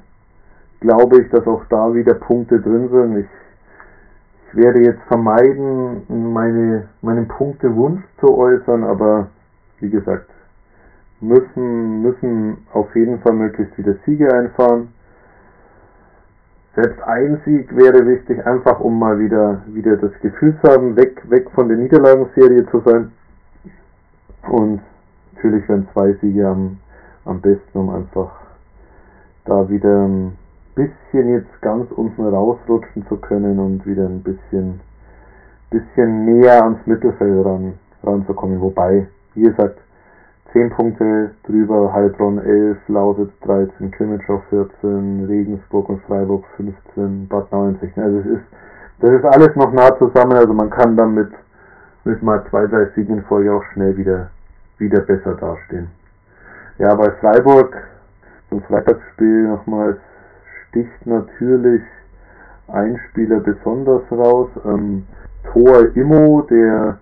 glaube 0.80 1.22
ich, 1.22 1.30
dass 1.30 1.46
auch 1.46 1.64
da 1.68 1.94
wieder 1.94 2.14
Punkte 2.14 2.60
drin 2.60 2.88
sind. 2.90 3.18
Ich, 3.18 3.26
ich 4.48 4.56
werde 4.56 4.80
jetzt 4.80 5.02
vermeiden, 5.08 6.02
meine, 6.32 6.88
meinen 7.00 7.28
Punktewunsch 7.28 8.02
zu 8.20 8.36
äußern, 8.36 8.84
aber 8.84 9.28
wie 9.80 9.90
gesagt, 9.90 10.28
müssen, 11.20 12.02
müssen 12.02 12.58
auf 12.72 12.94
jeden 12.94 13.20
Fall 13.20 13.32
möglichst 13.32 13.76
wieder 13.78 13.94
Siege 14.04 14.32
einfahren. 14.32 14.88
Selbst 16.74 17.02
ein 17.02 17.40
Sieg 17.44 17.74
wäre 17.76 18.06
wichtig, 18.06 18.44
einfach 18.46 18.80
um 18.80 18.98
mal 18.98 19.18
wieder, 19.18 19.62
wieder 19.66 19.96
das 19.96 20.12
Gefühl 20.20 20.56
zu 20.62 20.70
haben, 20.70 20.96
weg, 20.96 21.22
weg 21.28 21.50
von 21.54 21.68
der 21.68 21.76
Niederlagenserie 21.76 22.66
zu 22.70 22.80
sein. 22.80 23.12
Und 24.48 24.80
natürlich 25.34 25.68
wären 25.68 25.86
zwei 25.92 26.14
Siege 26.14 26.48
am, 26.48 26.78
am 27.24 27.40
besten, 27.40 27.78
um 27.78 27.90
einfach 27.90 28.30
da 29.44 29.68
wieder 29.68 30.06
ein 30.06 30.36
bisschen 30.74 31.28
jetzt 31.28 31.60
ganz 31.60 31.90
unten 31.92 32.26
rausrutschen 32.26 33.06
zu 33.08 33.16
können 33.16 33.58
und 33.58 33.86
wieder 33.86 34.06
ein 34.06 34.22
bisschen, 34.22 34.80
bisschen 35.70 36.24
näher 36.24 36.62
ans 36.64 36.86
Mittelfeld 36.86 37.44
ran, 37.44 37.74
ranzukommen. 38.02 38.60
Wobei, 38.60 39.06
wie 39.34 39.42
gesagt, 39.42 39.78
10 40.52 40.70
Punkte 40.70 41.30
drüber, 41.46 41.92
Heilbronn 41.92 42.38
11, 42.38 42.76
Lausitz 42.88 43.32
13, 43.42 43.90
Krimitschau 43.90 44.42
14, 44.50 45.24
Regensburg 45.26 45.88
und 45.88 46.02
Freiburg 46.02 46.44
15, 46.56 47.26
Bad 47.28 47.50
Nauheim 47.50 47.78
Also 47.96 48.18
es 48.18 48.26
ist, 48.26 48.44
das 49.00 49.10
ist 49.12 49.24
alles 49.24 49.56
noch 49.56 49.72
nah 49.72 49.96
zusammen, 49.98 50.32
also 50.32 50.52
man 50.52 50.70
kann 50.70 50.96
damit 50.96 51.30
mit 52.04 52.22
mal 52.22 52.44
zwei, 52.50 52.66
drei 52.66 52.86
Siegen 52.94 53.18
in 53.18 53.24
Folge 53.24 53.52
auch 53.52 53.64
schnell 53.72 53.96
wieder, 53.96 54.30
wieder 54.78 55.00
besser 55.00 55.34
dastehen. 55.34 55.88
Ja, 56.78 56.94
bei 56.94 57.10
Freiburg 57.20 57.76
zum 58.48 58.62
Freitagsspiel 58.62 59.48
nochmal 59.48 60.00
sticht 60.68 61.06
natürlich 61.06 61.82
ein 62.68 62.98
Spieler 63.10 63.40
besonders 63.40 64.02
raus. 64.10 64.48
Ähm, 64.64 65.06
Thor 65.52 65.94
Immo, 65.94 66.42
der, 66.48 66.98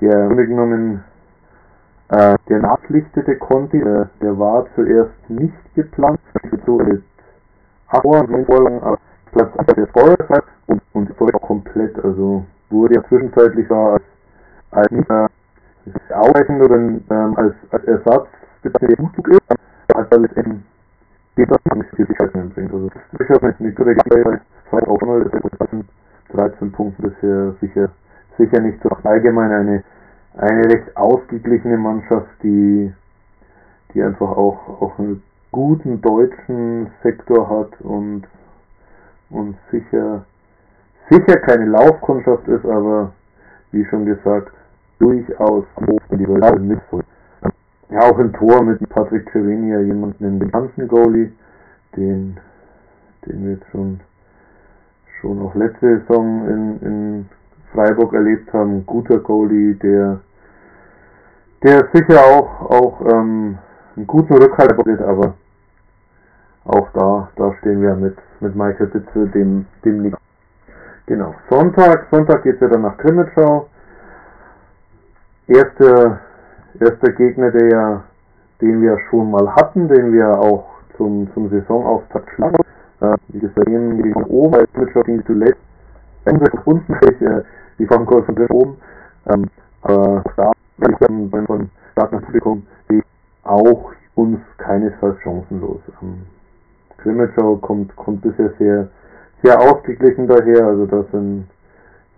der 0.00 0.22
im 0.22 0.28
Grunde 0.28 0.46
genommen 0.46 1.04
äh, 2.08 2.36
der 2.48 2.60
nachlichtete 2.60 3.36
Conti, 3.36 3.78
der, 3.78 4.08
der 4.22 4.38
war 4.38 4.66
zuerst 4.74 5.12
nicht 5.28 5.74
geplant, 5.74 6.18
so 6.64 6.78
mit 6.78 7.02
Vorlagen, 8.46 8.82
aber 8.82 8.98
Platz 9.32 9.50
der 9.76 9.86
Forest 9.88 10.44
und, 10.66 10.82
und 10.94 11.34
auch 11.34 11.42
komplett, 11.42 12.02
also 12.02 12.46
wurde 12.70 12.94
ja 12.94 13.04
zwischenzeitlich 13.04 13.68
da 13.68 13.92
als, 13.92 14.02
als 14.70 14.92
äh, 14.92 16.14
ausreichend 16.14 16.62
oder 16.62 16.76
ähm, 16.76 17.36
als, 17.36 17.54
als 17.70 17.84
Ersatz 17.84 18.28
der 18.62 18.98
Umzug 18.98 19.28
ist, 19.28 19.40
hat 19.94 20.12
er 20.12 20.18
letztendlich 20.18 20.62
die 21.36 21.46
Tätigkeiten 21.96 22.50
bringt. 22.50 22.72
Also 22.72 22.88
das 22.88 23.02
ist 23.02 23.20
durchaus 23.20 23.42
eine 23.42 23.72
gute 23.72 23.94
Gleichheit, 23.94 24.40
zwei 24.68 24.82
auch 24.86 25.00
0, 25.00 25.30
13 26.32 26.72
Punkte 26.72 27.02
bisher 27.02 27.54
sicher, 27.60 27.90
sicher 28.38 28.60
nicht 28.60 28.82
so 28.82 28.90
allgemein 29.02 29.50
eine 29.50 29.84
eine 30.36 30.64
recht 30.64 30.96
ausgeglichene 30.96 31.76
Mannschaft, 31.76 32.28
die, 32.42 32.92
die 33.92 34.02
einfach 34.02 34.30
auch, 34.30 34.80
auch 34.80 34.98
einen 34.98 35.22
guten 35.52 36.00
deutschen 36.00 36.90
Sektor 37.02 37.48
hat 37.48 37.80
und, 37.80 38.22
und 39.30 39.56
sicher, 39.70 40.24
sicher 41.10 41.36
keine 41.38 41.66
Laufkundschaft 41.66 42.46
ist, 42.48 42.64
aber 42.64 43.12
wie 43.72 43.84
schon 43.86 44.06
gesagt, 44.06 44.52
durchaus 44.98 45.64
in 46.10 46.18
die 46.18 46.28
Welt 46.28 46.60
mit 46.60 46.80
Ja, 47.90 48.02
auch 48.02 48.18
im 48.18 48.32
Tor 48.32 48.62
mit 48.62 48.88
Patrick 48.88 49.28
Cerenia, 49.32 49.80
jemanden 49.80 50.24
in 50.24 50.38
bekannten 50.38 50.86
Goalie, 50.86 51.32
den, 51.96 52.38
den 53.26 53.44
wir 53.44 53.52
jetzt 53.54 53.66
schon, 53.72 54.00
schon 55.20 55.42
auch 55.42 55.54
letzte 55.56 55.98
Saison 55.98 56.48
in, 56.48 56.80
in 56.86 57.28
Freiburg 57.72 58.12
erlebt 58.12 58.52
haben. 58.52 58.86
Guter 58.86 59.18
Goalie, 59.18 59.74
der, 59.74 60.20
der 61.64 61.88
sicher 61.92 62.20
auch, 62.24 62.70
auch 62.70 63.00
ähm, 63.06 63.58
einen 63.96 64.06
guten 64.06 64.34
Rückhalt 64.34 64.76
bietet, 64.76 65.00
aber 65.00 65.34
auch 66.66 66.88
da, 66.92 67.28
da 67.34 67.54
stehen 67.58 67.82
wir 67.82 67.96
mit, 67.96 68.16
mit 68.38 68.54
Michael 68.54 68.86
Bitzel, 68.86 69.28
dem, 69.30 69.66
dem 69.84 70.02
nicht. 70.02 70.16
Genau. 71.06 71.34
Sonntag, 71.48 72.06
Sonntag 72.12 72.44
geht's 72.44 72.60
ja 72.60 72.68
dann 72.68 72.82
nach 72.82 72.96
Grimmitschau. 72.98 73.68
Erster, 75.48 76.20
erster 76.78 77.12
Gegner, 77.12 77.50
der, 77.50 78.04
den 78.60 78.82
wir 78.82 78.98
schon 79.08 79.30
mal 79.30 79.54
hatten, 79.54 79.88
den 79.88 80.12
wir 80.12 80.38
auch 80.38 80.66
zum, 80.96 81.28
zum 81.34 81.50
Saisonauftakt 81.50 82.30
schlagen. 82.34 82.56
Äh, 83.00 83.16
wie 83.28 83.40
gesagt, 83.40 83.66
gegen 83.66 84.12
oben, 84.24 84.66
Grimmitschau 84.74 85.02
ging 85.02 85.24
zuletzt 85.26 85.58
unten, 86.64 86.92
äh, 87.24 87.42
die 87.78 87.86
Formkurve 87.86 88.24
von 88.24 88.46
oben. 88.48 88.76
Ähm, 89.26 89.46
aber 89.82 90.22
da 90.36 90.52
beim, 90.78 91.30
beim, 91.30 91.46
beim 91.46 91.70
starken 91.92 92.20
Publikum 92.20 92.66
die 92.90 93.02
auch 93.44 93.92
uns 94.14 94.38
keinesfalls 94.58 95.18
chancenlos. 95.22 95.80
Ähm, 96.02 96.26
Grimmitschau 96.98 97.56
kommt, 97.56 97.94
kommt 97.96 98.20
bisher 98.22 98.52
sehr, 98.58 98.88
sehr 99.42 99.60
ausgeglichen 99.60 100.26
daher, 100.26 100.66
also 100.66 100.86
da 100.86 101.04
sind, 101.12 101.46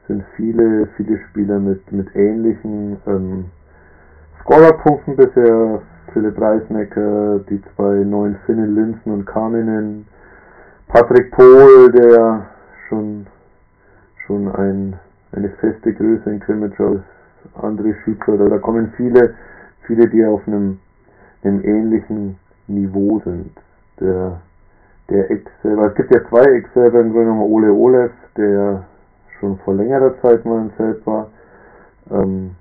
sind 0.08 0.24
viele, 0.36 0.88
viele 0.96 1.18
Spieler 1.28 1.60
mit, 1.60 1.90
mit 1.92 2.14
ähnlichen 2.16 2.96
ähm, 3.06 3.44
Scorerpunkten 4.42 5.16
bisher. 5.16 5.82
Philipp 6.12 6.38
Reisnecker, 6.38 7.38
die 7.48 7.62
zwei 7.74 8.04
neuen 8.04 8.36
Finnen, 8.44 8.74
Linsen 8.74 9.12
und 9.12 9.24
Karninen, 9.24 10.06
Patrick 10.88 11.30
Pohl, 11.30 11.90
der 11.90 12.44
schon, 12.86 13.26
schon 14.26 14.54
ein 14.54 14.98
eine 15.32 15.48
feste 15.48 15.92
Größe 15.92 16.30
in 16.30 16.40
Krimitschau 16.40 16.94
ist 16.94 17.04
André 17.60 17.94
Schützer, 18.04 18.36
da 18.36 18.58
kommen 18.58 18.92
viele, 18.96 19.34
viele, 19.86 20.08
die 20.08 20.24
auf 20.24 20.46
einem, 20.46 20.78
einem 21.42 21.60
ähnlichen 21.64 22.38
Niveau 22.68 23.20
sind. 23.24 23.50
Der, 24.00 24.40
der 25.10 25.30
Ex 25.30 25.50
selber, 25.62 25.86
es 25.86 25.94
gibt 25.94 26.14
ja 26.14 26.20
zwei 26.28 26.44
Ex 26.44 26.72
selber 26.74 27.00
im 27.00 27.12
Grunde 27.12 27.26
genommen 27.26 27.50
Ole 27.50 27.72
Olev, 27.72 28.12
der 28.36 28.84
schon 29.40 29.58
vor 29.58 29.74
längerer 29.74 30.14
Zeit 30.20 30.44
mal 30.44 30.60
ein 30.60 30.70
Feld 30.76 31.04
war, 31.06 31.30
ähm, 32.10 32.52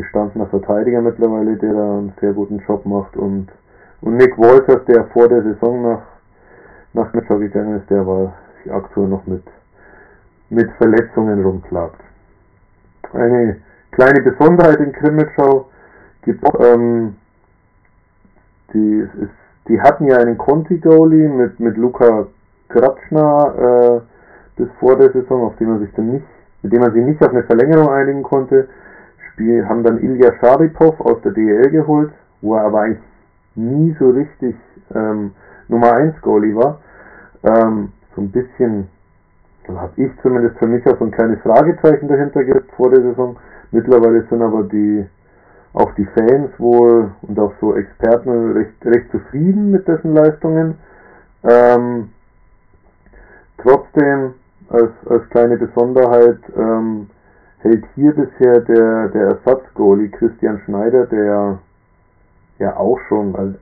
gestandener 0.00 0.46
Verteidiger 0.46 1.00
mittlerweile, 1.00 1.56
der 1.56 1.72
da 1.72 1.98
einen 1.98 2.12
sehr 2.20 2.32
guten 2.32 2.58
Job 2.66 2.84
macht 2.86 3.16
und, 3.16 3.48
und 4.00 4.16
Nick 4.16 4.36
Wolters, 4.38 4.84
der 4.86 5.04
vor 5.06 5.28
der 5.28 5.42
Saison 5.42 5.82
nach, 5.82 6.02
nach 6.92 7.12
Mitschau 7.12 7.38
gegangen 7.38 7.78
ist, 7.78 7.90
der 7.90 8.06
war 8.06 8.34
aktuell 8.70 9.08
noch 9.08 9.26
mit, 9.26 9.42
mit 10.50 10.70
Verletzungen 10.72 11.42
rumklappt. 11.42 12.00
Eine 13.12 13.56
kleine 13.92 14.22
Besonderheit 14.22 14.80
in 14.80 14.92
Krimitschau 14.92 15.68
gibt 16.22 16.44
ähm, 16.60 17.16
die, 18.72 19.08
ist, 19.20 19.30
die 19.68 19.80
hatten 19.80 20.06
ja 20.06 20.18
einen 20.18 20.38
Conti-Goalie 20.38 21.28
mit, 21.28 21.60
mit 21.60 21.76
Luca 21.76 22.26
Kratschner 22.68 24.00
äh, 24.06 24.60
bis 24.60 24.68
vor 24.78 24.96
der 24.96 25.10
Saison, 25.12 25.44
auf 25.44 25.56
dem 25.56 25.70
man 25.70 25.80
sich 25.80 25.92
dann 25.94 26.12
nicht, 26.12 26.26
mit 26.62 26.72
dem 26.72 26.80
man 26.80 26.92
sich 26.92 27.04
nicht 27.04 27.22
auf 27.22 27.30
eine 27.30 27.42
Verlängerung 27.42 27.88
einigen 27.88 28.22
konnte. 28.22 28.68
Spiel, 29.40 29.66
haben 29.66 29.82
dann 29.82 29.98
Ilya 30.02 30.34
Sharipov 30.38 31.00
aus 31.00 31.22
der 31.22 31.32
DL 31.32 31.70
geholt, 31.70 32.12
wo 32.42 32.56
er 32.56 32.64
aber 32.64 32.82
eigentlich 32.82 33.02
nie 33.54 33.96
so 33.98 34.10
richtig 34.10 34.54
ähm, 34.94 35.32
Nummer 35.68 35.94
1 35.94 36.20
Goalie 36.20 36.54
war. 36.54 36.80
Ähm, 37.42 37.92
so 38.14 38.20
ein 38.20 38.30
bisschen 38.30 38.88
dann 39.66 39.80
habe 39.80 39.92
ich 39.96 40.10
zumindest 40.22 40.58
für 40.58 40.66
mich 40.66 40.86
auch 40.86 40.98
so 40.98 41.04
ein 41.04 41.10
kleines 41.10 41.40
Fragezeichen 41.40 42.08
dahinter 42.08 42.44
gehabt 42.44 42.70
vor 42.76 42.90
der 42.90 43.02
Saison. 43.02 43.36
Mittlerweile 43.70 44.26
sind 44.28 44.42
aber 44.42 44.64
die 44.64 45.06
auch 45.72 45.94
die 45.94 46.06
Fans 46.06 46.50
wohl 46.58 47.12
und 47.22 47.38
auch 47.38 47.52
so 47.60 47.76
Experten 47.76 48.52
recht, 48.52 48.84
recht 48.84 49.10
zufrieden 49.10 49.70
mit 49.70 49.86
dessen 49.86 50.12
Leistungen. 50.14 50.74
Ähm, 51.44 52.08
trotzdem 53.58 54.34
als, 54.68 54.90
als 55.08 55.28
kleine 55.30 55.56
Besonderheit 55.56 56.40
ähm, 56.56 57.08
hält 57.62 57.84
hier 57.94 58.12
bisher 58.12 58.60
der, 58.60 59.08
der 59.08 59.22
Ersatzgoalie 59.28 60.08
Christian 60.08 60.60
Schneider, 60.64 61.06
der 61.06 61.58
ja 62.58 62.76
auch 62.76 62.98
schon, 63.08 63.34
also 63.36 63.54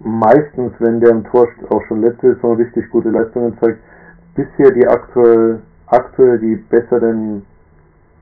meistens, 0.00 0.72
wenn 0.78 1.00
der 1.00 1.10
im 1.10 1.24
Tor 1.24 1.48
auch 1.70 1.82
schon 1.86 2.02
letzte 2.02 2.34
Saison 2.34 2.56
richtig 2.56 2.90
gute 2.90 3.10
Leistungen 3.10 3.56
zeigt, 3.58 3.78
bisher 4.34 4.70
die 4.72 4.86
aktuell, 4.86 5.60
aktuell 5.86 6.38
die 6.38 6.56
besseren, 6.56 7.42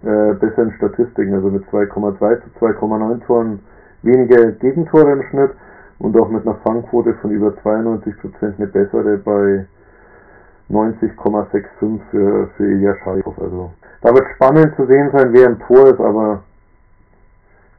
äh, 0.02 0.34
besseren 0.34 0.72
Statistiken, 0.72 1.34
also 1.34 1.48
mit 1.48 1.64
2,2 1.68 2.18
zu 2.42 2.64
2,9 2.64 3.26
Toren 3.26 3.60
weniger 4.02 4.52
Gegentore 4.52 5.12
im 5.12 5.22
Schnitt 5.30 5.50
und 5.98 6.18
auch 6.18 6.28
mit 6.28 6.46
einer 6.46 6.56
Fangquote 6.56 7.14
von 7.14 7.30
über 7.30 7.52
92% 7.62 8.14
eine 8.56 8.66
bessere 8.66 9.18
bei 9.18 9.66
90,65 10.70 12.00
für, 12.10 12.48
für 12.56 12.64
Ilya 12.64 12.96
Scharikow. 13.02 13.38
Also 13.38 13.70
da 14.02 14.14
wird 14.14 14.26
spannend 14.34 14.74
zu 14.76 14.86
sehen 14.86 15.10
sein, 15.12 15.32
wer 15.32 15.46
im 15.46 15.58
Tor 15.60 15.88
ist, 15.88 16.00
aber 16.00 16.42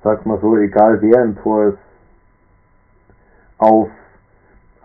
sag 0.03 0.25
mal 0.25 0.39
so, 0.39 0.57
egal 0.57 1.01
wer 1.01 1.23
im 1.23 1.35
Tor 1.41 1.65
ist, 1.67 1.77
auf, 3.57 3.89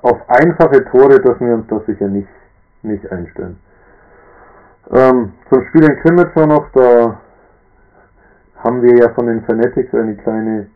auf 0.03 0.19
einfache 0.29 0.85
Tore 0.87 1.21
dürfen 1.21 1.47
wir 1.47 1.55
uns 1.55 1.67
das 1.69 1.87
sicher 1.87 2.09
nicht 2.09 2.29
nicht 2.87 3.11
einstellen. 3.11 3.59
Ähm, 4.93 5.33
zum 5.51 5.67
Spiel 5.67 5.85
in 5.85 5.97
Krimitschau 6.01 6.47
noch, 6.47 6.71
da 6.73 7.19
haben 8.63 8.83
wir 8.83 8.97
ja 8.97 9.09
von 9.11 9.27
den 9.27 9.43
Fanatics 9.43 9.93
eine 9.95 10.15
kleine, 10.17 10.69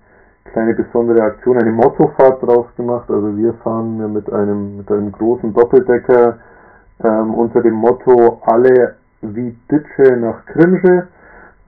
kleine 0.52 0.74
besondere 0.74 1.22
Aktion, 1.22 1.58
eine 1.58 1.70
Mottofahrt 1.70 2.42
draus 2.42 2.66
gemacht. 2.76 3.08
Also 3.08 3.36
wir 3.36 3.54
fahren 3.54 4.12
mit 4.12 4.30
einem, 4.32 4.78
mit 4.78 4.90
einem 4.90 5.12
großen 5.12 5.54
Doppeldecker 5.54 6.38
ähm, 7.02 7.34
unter 7.34 7.62
dem 7.62 7.74
Motto 7.74 8.42
alle 8.46 8.96
wie 9.22 9.56
Ditsche 9.70 10.16
nach 10.16 10.44
Krimsche. 10.46 11.08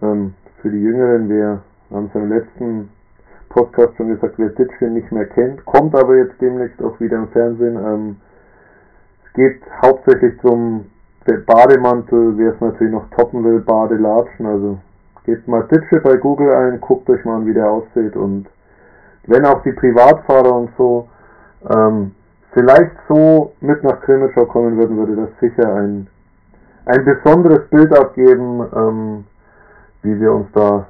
Ähm, 0.03 0.34
für 0.61 0.70
die 0.70 0.82
Jüngeren, 0.82 1.61
haben 1.90 2.07
es 2.07 2.14
im 2.14 2.28
letzten 2.28 2.90
Podcast 3.48 3.96
schon 3.96 4.09
gesagt, 4.09 4.34
wer 4.38 4.48
Ditsche 4.50 4.86
nicht 4.86 5.11
mehr 5.12 5.26
kennt, 5.26 5.64
kommt 5.66 5.94
aber 5.94 6.16
jetzt 6.16 6.40
demnächst 6.40 6.82
auch 6.82 6.98
wieder 7.00 7.18
im 7.18 7.28
Fernsehen. 7.28 7.76
Ähm, 7.76 8.16
geht 9.34 9.61
hauptsächlich 9.82 10.40
zum 10.40 10.86
Bademantel, 11.46 12.36
wer 12.36 12.55
es 12.55 12.61
natürlich 12.61 12.92
noch 12.92 13.09
toppen 13.11 13.44
will, 13.44 13.61
Badelatschen, 13.61 14.46
also 14.46 14.78
gebt 15.24 15.46
mal 15.46 15.62
Ditsche 15.70 16.00
bei 16.00 16.16
Google 16.16 16.53
ein, 16.53 16.80
guckt 16.80 17.09
euch 17.11 17.24
mal 17.24 17.36
an, 17.36 17.46
wie 17.46 17.55
der 17.55 17.70
aussieht 17.70 18.16
und 18.16 18.46
wenn 19.26 19.46
auch 19.46 19.62
die 19.62 19.72
Privatfahrer 19.72 20.53
und 20.53 20.70
so 20.76 21.09
ähm, 21.70 22.12
vielleicht 22.53 22.90
so 23.09 23.53
mit 23.61 23.84
nach 23.84 24.00
Krimitschau 24.00 24.46
kommen 24.46 24.76
würden, 24.76 24.96
würde 24.96 25.16
das 25.16 25.30
sicher 25.40 25.74
ein, 25.74 26.09
ein 26.85 27.05
besonderes 27.05 27.68
Bild 27.68 27.97
abgeben, 27.97 28.64
ähm, 28.74 29.24
wie 30.03 30.20
wir 30.20 30.33
uns 30.33 30.49
da 30.53 30.87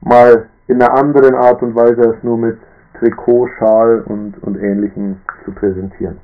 mal 0.00 0.46
in 0.66 0.82
einer 0.82 0.92
anderen 0.94 1.34
Art 1.34 1.62
und 1.62 1.74
Weise 1.74 2.08
als 2.08 2.22
nur 2.22 2.38
mit 2.38 2.58
Trikot, 2.98 3.48
Schal 3.58 4.02
und, 4.06 4.42
und 4.42 4.56
Ähnlichem 4.56 5.20
zu 5.44 5.52
präsentieren. 5.52 6.18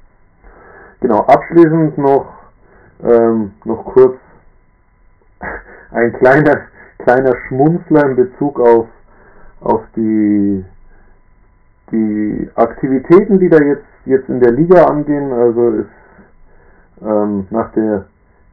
Genau, 1.01 1.21
abschließend 1.21 1.99
noch, 1.99 2.27
ähm, 3.03 3.53
noch 3.65 3.85
kurz 3.85 4.17
ein 5.91 6.13
kleiner, 6.15 6.63
kleiner 6.99 7.35
Schmunzler 7.47 8.07
in 8.07 8.17
Bezug 8.17 8.59
auf, 8.61 8.87
auf 9.61 9.83
die, 9.97 10.65
die 11.91 12.51
Aktivitäten, 12.55 13.39
die 13.39 13.49
da 13.49 13.59
jetzt, 13.59 13.85
jetzt 14.07 14.29
in 14.29 14.41
der 14.41 14.53
Liga 14.53 14.85
angehen. 14.85 15.33
Also 15.33 15.71
ist 15.71 15.87
ähm, 17.03 17.47
nach 17.51 17.73
der 17.73 18.07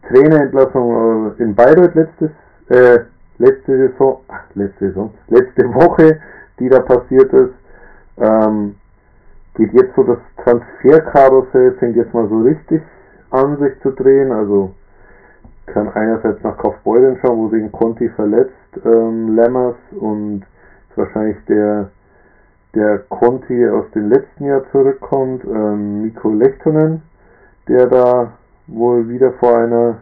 Trainerentlassung 0.10 1.36
äh, 1.38 1.44
in 1.44 1.56
Bayreuth 1.56 1.96
letztes, 1.96 2.32
äh, 2.70 3.00
letzte 3.38 3.90
Saison, 3.90 4.22
ach, 4.28 4.44
letzte 4.56 4.90
Saison, 4.90 5.14
letzte 5.28 5.74
Woche, 5.74 6.20
die 6.60 6.70
da 6.70 6.80
passiert 6.80 7.32
ist, 7.34 7.54
ähm, 8.18 8.76
geht 9.56 9.74
jetzt 9.74 9.96
so 9.96 10.04
das 10.04 10.20
Transferkarussell, 10.44 11.74
fängt 11.80 11.96
jetzt 11.96 12.14
mal 12.14 12.28
so 12.28 12.42
richtig 12.42 12.82
an 13.32 13.58
sich 13.58 13.80
zu 13.82 13.92
drehen. 13.92 14.32
Also 14.32 14.74
kann 15.68 15.90
einerseits 15.90 16.42
nach 16.44 16.58
Kaufbeuren 16.58 17.18
schauen, 17.22 17.38
wo 17.38 17.50
sich 17.50 17.72
Conti 17.72 18.10
verletzt, 18.10 18.54
ähm, 18.84 19.36
Lammers 19.36 19.76
und 19.92 20.44
wahrscheinlich 20.96 21.38
der 21.48 21.90
der 22.76 23.00
Conti 23.10 23.68
aus 23.68 23.86
dem 23.96 24.10
letzten 24.10 24.46
Jahr 24.46 24.64
zurückkommt, 24.72 25.44
ähm, 25.44 26.04
Mikko 26.04 26.32
Lechtonen, 26.32 27.02
der 27.68 27.88
da 27.88 28.34
wohl 28.72 29.08
wieder 29.10 29.34
vor 29.34 29.58
einer 29.58 29.98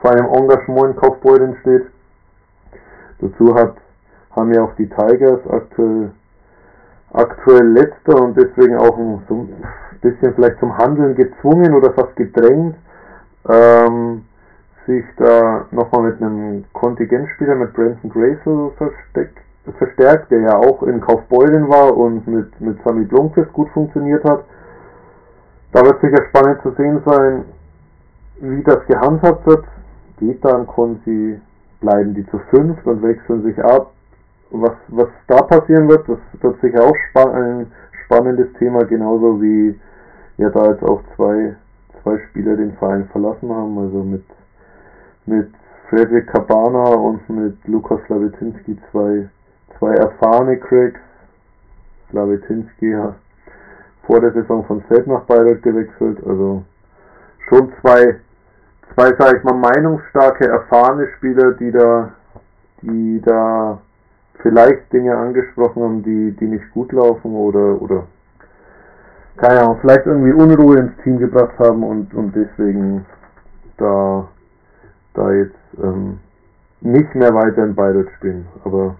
vor 0.00 0.10
einem 0.10 0.26
Engagement 0.26 0.94
in 0.94 0.96
Kaufbeuren 0.96 1.56
steht. 1.60 1.86
Dazu 3.20 3.54
hat 3.54 3.76
haben 4.34 4.52
ja 4.54 4.62
auch 4.62 4.74
die 4.76 4.88
Tigers 4.88 5.40
aktuell 5.48 6.10
aktuell 7.12 7.66
letzter 7.68 8.20
und 8.20 8.36
deswegen 8.36 8.76
auch 8.76 8.96
ein, 8.96 9.22
so 9.28 9.34
ein 9.34 9.64
bisschen 10.00 10.34
vielleicht 10.34 10.58
zum 10.58 10.76
Handeln 10.76 11.14
gezwungen 11.14 11.74
oder 11.74 11.92
fast 11.92 12.16
gedrängt, 12.16 12.76
ähm, 13.48 14.24
sich 14.86 15.04
da 15.16 15.66
nochmal 15.70 16.10
mit 16.10 16.22
einem 16.22 16.64
Kontingentspieler, 16.72 17.54
mit 17.54 17.72
Brandon 17.74 18.10
Gracel 18.10 18.70
versteckt, 18.76 19.38
verstärkt, 19.78 20.30
der 20.30 20.40
ja 20.40 20.56
auch 20.56 20.82
in 20.82 21.00
Kaufbeuren 21.00 21.68
war 21.68 21.96
und 21.96 22.26
mit, 22.26 22.60
mit 22.60 22.82
Sammy 22.82 23.04
Blomqvist 23.04 23.52
gut 23.52 23.68
funktioniert 23.70 24.24
hat. 24.24 24.44
Da 25.72 25.84
wird 25.84 26.00
sicher 26.00 26.24
spannend 26.30 26.62
zu 26.62 26.70
sehen 26.72 27.00
sein, 27.04 27.44
wie 28.42 28.62
das 28.62 28.84
gehandhabt 28.86 29.46
wird. 29.46 29.64
Geht 30.18 30.44
da 30.44 30.56
ein 30.56 30.66
Konti, 30.66 31.40
bleiben 31.80 32.14
die 32.14 32.26
zu 32.26 32.38
fünf 32.50 32.86
und 32.86 33.02
wechseln 33.02 33.42
sich 33.42 33.58
ab 33.64 33.92
was, 34.52 34.72
was 34.88 35.08
da 35.26 35.42
passieren 35.42 35.88
wird, 35.88 36.08
das 36.08 36.18
wird 36.40 36.60
sicher 36.60 36.84
auch 36.84 36.96
spa 37.08 37.30
ein 37.32 37.72
spannendes 38.04 38.52
Thema, 38.58 38.84
genauso 38.84 39.40
wie 39.40 39.78
ja 40.36 40.50
da 40.50 40.70
jetzt 40.70 40.82
auch 40.82 41.02
zwei, 41.16 41.56
zwei 42.02 42.18
Spieler 42.28 42.56
den 42.56 42.72
Verein 42.74 43.06
verlassen 43.06 43.50
haben, 43.50 43.78
also 43.78 44.02
mit, 44.04 44.24
mit 45.26 45.48
Fredrik 45.88 46.26
Cabana 46.28 46.94
und 46.94 47.28
mit 47.30 47.56
Lukas 47.66 48.00
Slavetinski 48.06 48.78
zwei, 48.90 49.28
zwei 49.78 49.94
erfahrene 49.94 50.58
Cracks. 50.58 51.00
Slavetinski 52.10 52.90
ja 52.90 53.14
vor 54.06 54.20
der 54.20 54.32
Saison 54.32 54.64
von 54.64 54.82
Feld 54.82 55.06
nach 55.06 55.22
Bayreuth 55.22 55.62
gewechselt, 55.62 56.18
also 56.26 56.62
schon 57.48 57.72
zwei, 57.80 58.16
zwei, 58.94 59.14
sag 59.18 59.36
ich 59.36 59.44
mal, 59.44 59.54
meinungsstarke, 59.54 60.46
erfahrene 60.46 61.08
Spieler, 61.16 61.52
die 61.52 61.70
da, 61.70 62.12
die 62.82 63.22
da 63.24 63.78
vielleicht 64.40 64.92
Dinge 64.92 65.16
angesprochen 65.16 65.82
haben, 65.82 66.02
die, 66.02 66.32
die 66.32 66.46
nicht 66.46 66.70
gut 66.72 66.92
laufen 66.92 67.34
oder, 67.34 67.80
oder 67.80 68.04
keine 69.36 69.60
Ahnung, 69.60 69.78
vielleicht 69.80 70.06
irgendwie 70.06 70.32
Unruhe 70.32 70.78
ins 70.78 70.96
Team 71.02 71.18
gebracht 71.18 71.58
haben 71.58 71.82
und, 71.82 72.12
und 72.14 72.34
deswegen 72.34 73.06
da, 73.78 74.28
da 75.14 75.32
jetzt 75.32 75.56
ähm, 75.82 76.18
nicht 76.80 77.14
mehr 77.14 77.34
weiter 77.34 77.64
in 77.64 77.74
Bayreuth 77.74 78.10
spielen. 78.16 78.46
Aber 78.64 78.96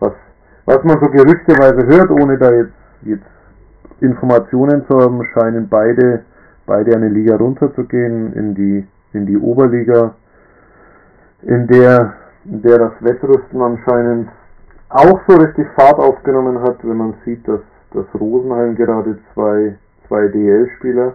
was, 0.00 0.12
was 0.66 0.84
man 0.84 1.00
so 1.00 1.08
gerüchteweise 1.08 1.86
hört, 1.86 2.10
ohne 2.10 2.36
da 2.36 2.52
jetzt, 2.52 2.72
jetzt 3.02 3.26
Informationen 4.00 4.86
zu 4.86 4.98
haben, 5.00 5.24
scheinen 5.32 5.68
beide, 5.68 6.24
beide 6.66 6.94
eine 6.94 7.08
Liga 7.08 7.36
runterzugehen 7.36 8.32
in 8.34 8.54
die, 8.54 8.86
in 9.12 9.26
die 9.26 9.38
Oberliga, 9.38 10.14
in 11.42 11.66
der, 11.66 12.14
in 12.44 12.62
der 12.62 12.78
das 12.78 12.92
Wettrüsten 13.00 13.60
anscheinend 13.60 14.28
auch 14.90 15.20
so 15.28 15.36
richtig 15.36 15.66
Fahrt 15.76 15.98
aufgenommen 15.98 16.60
hat, 16.60 16.76
wenn 16.82 16.96
man 16.96 17.14
sieht, 17.24 17.46
dass, 17.46 17.60
dass 17.92 18.06
Rosenheim 18.18 18.74
gerade 18.74 19.18
zwei, 19.34 19.76
zwei 20.06 20.28
DL-Spieler, 20.28 21.14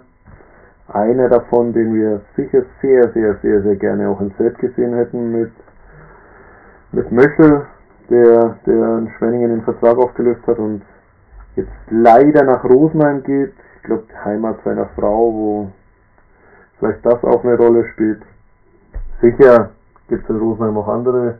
einer 0.90 1.30
davon, 1.30 1.74
den 1.74 1.94
wir 1.96 2.22
sicher 2.36 2.64
sehr, 2.82 3.12
sehr, 3.14 3.36
sehr, 3.42 3.62
sehr 3.64 3.76
gerne 3.76 4.10
auch 4.10 4.22
in 4.22 4.32
Set 4.38 4.58
gesehen 4.60 4.94
hätten 4.94 5.32
mit, 5.32 5.52
mit 6.92 7.12
Möschel, 7.12 7.66
der, 8.10 8.58
der 8.66 8.98
in 8.98 9.10
Schwenningen 9.18 9.50
den 9.50 9.62
Vertrag 9.64 9.98
aufgelöst 9.98 10.46
hat 10.46 10.60
und 10.60 10.82
jetzt 11.56 11.72
leider 11.90 12.44
nach 12.44 12.64
Rosenheim 12.64 13.24
geht. 13.24 13.54
Ich 13.78 13.84
glaube, 13.84 14.04
Heimat 14.24 14.58
seiner 14.64 14.88
Frau, 14.96 15.34
wo 15.34 15.72
vielleicht 16.84 17.06
das 17.06 17.24
auch 17.24 17.44
eine 17.44 17.58
Rolle 17.58 17.88
spielt. 17.94 18.22
Sicher 19.22 19.70
gibt 20.10 20.24
es 20.24 20.30
in 20.30 20.38
Rosenheim 20.38 20.78
auch 20.78 20.88
andere 20.90 21.36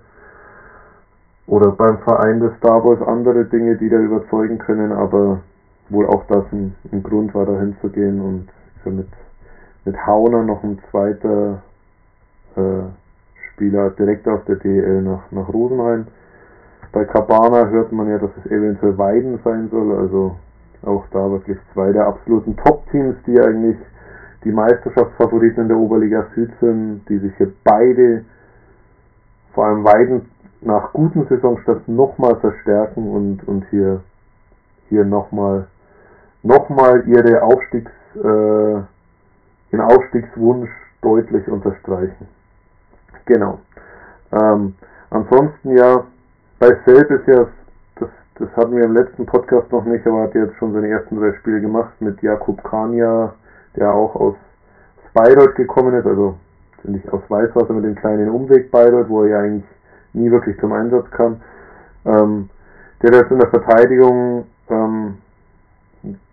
oder 1.48 1.72
beim 1.72 1.98
Verein 2.00 2.40
des 2.40 2.56
Star 2.58 2.84
Wars 2.84 3.02
andere 3.06 3.44
Dinge, 3.46 3.76
die 3.76 3.90
da 3.90 3.98
überzeugen 3.98 4.58
können, 4.58 4.94
aber 4.94 5.42
wohl 5.90 6.08
auch 6.08 6.26
das 6.28 6.46
ein, 6.54 6.76
ein 6.92 7.04
Grund 7.04 7.36
war, 7.36 7.46
da 7.46 7.60
hinzugehen 7.60 8.22
und 8.22 8.48
mit, 8.86 9.10
mit 9.84 10.08
Hauner 10.08 10.44
noch 10.44 10.64
ein 10.64 10.80
zweiter 10.90 11.62
äh, 12.56 12.84
Spieler 13.52 13.90
direkt 13.92 14.28
aus 14.28 14.40
der 14.48 14.56
DL 14.56 15.02
nach, 15.02 15.30
nach 15.32 15.50
Rosenheim. 15.50 16.08
Bei 16.94 17.04
Cabana 17.04 17.68
hört 17.68 17.92
man 17.92 18.10
ja, 18.10 18.18
dass 18.18 18.32
es 18.38 18.50
eventuell 18.50 18.98
Weiden 18.98 19.40
sein 19.44 19.68
soll, 19.70 19.98
also 19.98 20.36
auch 20.84 21.06
da 21.12 21.30
wirklich 21.30 21.58
zwei 21.74 21.92
der 21.92 22.08
absoluten 22.08 22.56
Top-Teams, 22.56 23.16
die 23.26 23.40
eigentlich 23.40 23.78
die 24.44 24.52
Meisterschaftsfavoriten 24.52 25.64
in 25.64 25.68
der 25.70 25.78
Oberliga 25.78 26.26
Süd 26.36 26.52
sind, 26.60 27.02
die 27.10 27.18
sich 27.20 27.36
hier 27.38 27.52
beide, 27.64 28.26
vor 29.54 29.66
allem 29.66 29.84
Weiden, 29.84 30.30
nach 30.62 30.94
guten 30.94 31.26
Saisonstarts 31.28 31.88
nochmal 31.88 32.36
verstärken 32.38 33.10
und, 33.10 33.48
und 33.48 33.66
hier, 33.70 34.02
hier 34.90 35.06
nochmal 35.06 35.68
noch 36.44 36.70
mal 36.70 37.04
ihre 37.08 37.42
Aufstiegs, 37.42 37.92
äh, 38.16 38.82
den 39.72 39.82
Aufstiegswunsch 39.82 40.70
deutlich 41.02 41.48
unterstreichen. 41.48 42.28
Genau. 43.26 43.60
Ähm, 44.32 44.76
ansonsten 45.10 45.78
ja, 45.78 46.04
bei 46.60 46.78
Selb 46.86 47.10
ist 47.12 47.28
ja, 47.28 47.48
das, 47.96 48.10
das 48.36 48.50
hatten 48.56 48.76
wir 48.76 48.84
im 48.84 48.94
letzten 48.94 49.26
Podcast 49.26 49.72
noch 49.72 49.86
nicht, 49.86 50.06
aber 50.06 50.24
hat 50.24 50.36
jetzt 50.36 50.56
schon 50.58 50.74
seine 50.74 50.90
ersten 50.90 51.18
drei 51.18 51.34
Spiele 51.34 51.62
gemacht 51.62 51.94
mit 52.00 52.22
Jakub 52.22 52.64
Kania, 52.64 53.34
der 53.76 53.94
auch 53.94 54.16
aus 54.16 54.36
Bayreuth 55.14 55.56
gekommen 55.56 55.94
ist, 55.96 56.06
also 56.06 56.36
nicht 56.84 57.12
aus 57.14 57.22
Weißwasser 57.30 57.74
mit 57.74 57.86
dem 57.86 57.96
kleinen 57.96 58.30
Umweg 58.30 58.72
Bayreuth, 58.72 59.10
wo 59.10 59.24
er 59.24 59.30
ja 59.30 59.40
eigentlich 59.40 59.66
nie 60.14 60.30
wirklich 60.32 60.60
zum 60.60 60.74
Einsatz 60.74 61.10
kam. 61.12 61.42
Ähm, 62.06 62.50
der 63.02 63.22
ist 63.22 63.32
in 63.32 63.40
der 63.40 63.50
Verteidigung 63.50 64.46
ähm, 64.70 65.18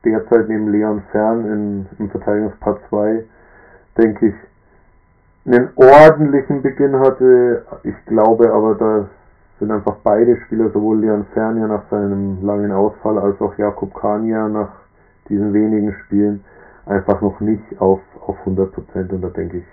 derzeit 0.04 0.48
neben 0.48 0.70
Leon 0.70 1.02
Fern 1.12 1.44
in, 1.46 1.86
im 1.98 2.10
Verteidigungspart 2.10 2.80
2, 2.88 3.24
denke 3.98 4.28
ich, 4.28 4.34
einen 5.46 5.70
ordentlichen 5.76 6.62
Beginn 6.62 6.98
hatte. 6.98 7.64
Ich 7.84 7.94
glaube 8.06 8.52
aber, 8.52 8.74
da 8.74 9.06
sind 9.58 9.70
einfach 9.70 9.96
beide 10.02 10.36
Spieler, 10.42 10.70
sowohl 10.70 11.00
Leon 11.00 11.26
Fern 11.32 11.60
ja 11.60 11.66
nach 11.66 11.88
seinem 11.90 12.44
langen 12.44 12.72
Ausfall 12.72 13.18
als 13.18 13.40
auch 13.40 13.56
Jakub 13.58 13.94
Kania 13.94 14.48
nach 14.48 14.70
diesen 15.28 15.52
wenigen 15.52 15.92
Spielen 16.04 16.44
einfach 16.86 17.20
noch 17.20 17.40
nicht 17.40 17.80
auf, 17.80 18.00
auf 18.26 18.36
100% 18.46 19.10
und 19.10 19.22
da 19.22 19.28
denke 19.28 19.58
ich, 19.58 19.64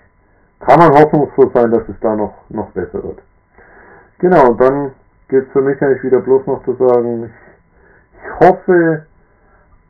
kann 0.60 0.78
man 0.78 0.92
hoffnungsvoll 0.92 1.50
sein, 1.54 1.70
dass 1.70 1.88
es 1.88 1.96
da 2.00 2.16
noch, 2.16 2.34
noch 2.48 2.70
besser 2.70 3.02
wird. 3.02 3.20
Genau, 4.18 4.50
und 4.50 4.60
dann 4.60 4.92
es 5.28 5.44
für 5.52 5.60
mich 5.60 5.80
eigentlich 5.82 6.02
wieder 6.02 6.20
bloß 6.20 6.46
noch 6.46 6.64
zu 6.64 6.74
sagen, 6.74 7.24
ich, 7.24 8.20
ich 8.22 8.40
hoffe, 8.40 9.06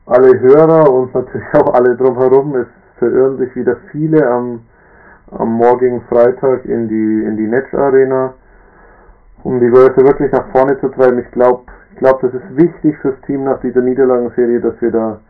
alle 0.07 0.41
Hörer 0.41 0.91
und 0.91 1.15
natürlich 1.15 1.47
auch 1.55 1.75
alle 1.75 1.97
drumherum, 1.97 2.57
es 2.57 2.67
verirren 2.99 3.39
sich 3.39 3.55
wieder 3.55 3.77
viele 3.93 4.27
am, 4.27 4.61
am 5.31 5.53
morgigen 5.53 6.03
Freitag 6.09 6.65
in 6.65 6.89
die, 6.89 7.25
in 7.25 7.37
die 7.37 7.47
Netsch 7.47 7.73
Arena, 7.75 8.35
um 9.45 9.61
die 9.61 9.73
Wölfe 9.73 10.03
wirklich 10.03 10.33
nach 10.33 10.49
vorne 10.51 10.79
zu 10.81 10.89
treiben. 10.89 11.19
Ich 11.21 11.31
glaube, 11.31 11.65
ich 11.93 11.99
glaube, 11.99 12.27
das 12.27 12.35
ist 12.35 12.57
wichtig 12.57 12.97
fürs 12.99 13.21
Team 13.27 13.45
nach 13.45 13.61
dieser 13.61 13.81
Niederlagenserie, 13.81 14.61
dass 14.61 14.81
wir 14.81 14.91
da 14.91 15.21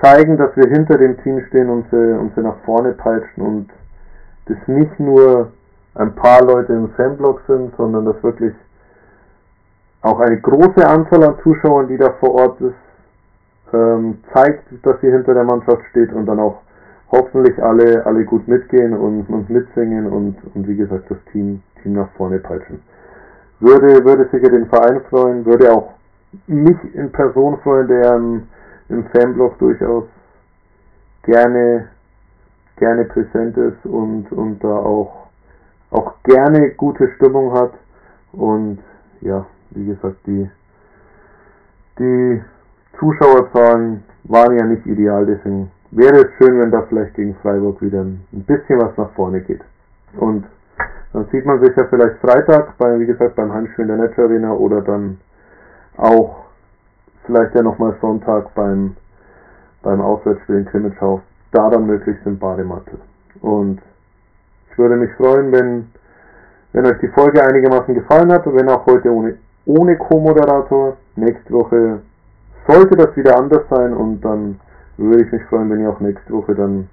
zeigen, 0.00 0.36
dass 0.36 0.54
wir 0.56 0.68
hinter 0.68 0.98
dem 0.98 1.20
Team 1.22 1.42
stehen 1.48 1.70
und 1.70 1.86
sie, 1.90 2.18
und 2.18 2.34
sie 2.34 2.42
nach 2.42 2.58
vorne 2.64 2.92
peitschen 2.92 3.42
und 3.42 3.70
das 4.46 4.58
nicht 4.66 4.98
nur 5.00 5.52
ein 5.94 6.14
paar 6.14 6.42
Leute 6.42 6.72
im 6.72 6.90
Fanblock 6.90 7.42
sind, 7.46 7.74
sondern 7.76 8.04
dass 8.04 8.22
wirklich 8.22 8.54
auch 10.02 10.20
eine 10.20 10.38
große 10.38 10.86
Anzahl 10.86 11.24
an 11.24 11.38
Zuschauern, 11.42 11.88
die 11.88 11.96
da 11.96 12.10
vor 12.20 12.34
Ort 12.34 12.60
ist, 12.60 12.74
ähm, 13.72 14.18
zeigt, 14.32 14.64
dass 14.82 15.00
sie 15.00 15.10
hinter 15.10 15.34
der 15.34 15.44
Mannschaft 15.44 15.82
steht 15.90 16.12
und 16.12 16.26
dann 16.26 16.38
auch 16.38 16.60
hoffentlich 17.10 17.60
alle, 17.62 18.04
alle 18.04 18.24
gut 18.24 18.46
mitgehen 18.46 18.96
und, 18.96 19.28
und 19.28 19.48
mitsingen 19.48 20.06
und, 20.06 20.36
und 20.54 20.68
wie 20.68 20.76
gesagt 20.76 21.10
das 21.10 21.18
Team, 21.32 21.62
Team 21.82 21.94
nach 21.94 22.10
vorne 22.16 22.38
peitschen. 22.38 22.82
Würde, 23.60 24.04
würde 24.04 24.28
sicher 24.30 24.50
den 24.50 24.66
Verein 24.66 25.00
freuen, 25.08 25.44
würde 25.44 25.72
auch 25.72 25.94
mich 26.46 26.76
in 26.94 27.10
Person 27.10 27.58
freuen, 27.62 27.88
der 27.88 28.14
im, 28.16 28.42
im 28.88 29.04
Fanblock 29.06 29.58
durchaus 29.58 30.04
gerne, 31.22 31.88
gerne 32.76 33.04
präsent 33.04 33.56
ist 33.56 33.84
und, 33.84 34.30
und 34.32 34.62
da 34.62 34.76
auch, 34.76 35.26
auch 35.90 36.14
gerne 36.24 36.70
gute 36.70 37.08
Stimmung 37.16 37.52
hat 37.52 37.72
und 38.32 38.78
ja, 39.20 39.46
wie 39.70 39.86
gesagt, 39.86 40.16
die, 40.26 40.48
die 41.98 42.42
Zuschauerzahlen 42.98 44.04
waren 44.24 44.56
ja 44.58 44.64
nicht 44.64 44.86
ideal, 44.86 45.26
deswegen 45.26 45.70
wäre 45.90 46.16
es 46.16 46.28
schön, 46.38 46.58
wenn 46.60 46.70
da 46.70 46.82
vielleicht 46.82 47.14
gegen 47.14 47.34
Freiburg 47.36 47.80
wieder 47.80 48.00
ein 48.00 48.24
bisschen 48.30 48.80
was 48.80 48.96
nach 48.96 49.10
vorne 49.12 49.40
geht. 49.40 49.62
Und 50.16 50.44
dann 51.12 51.26
sieht 51.30 51.46
man 51.46 51.60
sich 51.60 51.74
ja 51.76 51.84
vielleicht 51.84 52.18
Freitag, 52.18 52.76
bei, 52.78 52.98
wie 52.98 53.06
gesagt, 53.06 53.36
beim 53.36 53.52
Heimspiel 53.52 53.88
in 53.88 53.88
der 53.88 53.96
Netsch 53.98 54.18
Arena 54.18 54.52
oder 54.52 54.82
dann 54.82 55.18
auch 55.96 56.45
vielleicht 57.26 57.54
ja 57.54 57.62
nochmal 57.62 57.94
Sonntag 58.00 58.54
beim, 58.54 58.96
beim 59.82 60.00
Auswärtsspiel 60.00 60.58
in 60.58 60.64
Krimitschau, 60.66 61.20
da 61.52 61.70
dann 61.70 61.86
möglichst 61.86 62.24
im 62.26 62.38
Bademantel. 62.38 62.98
Und 63.40 63.80
ich 64.70 64.78
würde 64.78 64.96
mich 64.96 65.12
freuen, 65.14 65.52
wenn, 65.52 65.90
wenn 66.72 66.86
euch 66.86 66.98
die 67.00 67.08
Folge 67.08 67.42
einigermaßen 67.42 67.94
gefallen 67.94 68.32
hat 68.32 68.46
wenn 68.46 68.68
auch 68.68 68.86
heute 68.86 69.10
ohne, 69.10 69.36
ohne 69.64 69.96
Co-Moderator. 69.96 70.96
Nächste 71.16 71.52
Woche 71.52 72.00
sollte 72.66 72.96
das 72.96 73.16
wieder 73.16 73.38
anders 73.38 73.62
sein 73.70 73.92
und 73.94 74.20
dann 74.20 74.60
würde 74.96 75.24
ich 75.24 75.32
mich 75.32 75.42
freuen, 75.44 75.70
wenn 75.70 75.80
ihr 75.80 75.90
auch 75.90 76.00
nächste 76.00 76.32
Woche 76.32 76.54
dann 76.54 76.88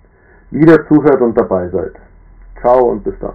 wieder 0.51 0.88
zuhört 0.88 1.21
und 1.21 1.38
dabei 1.38 1.69
seid. 1.69 1.93
Ciao 2.61 2.89
und 2.91 3.03
bis 3.03 3.17
dann. 3.19 3.34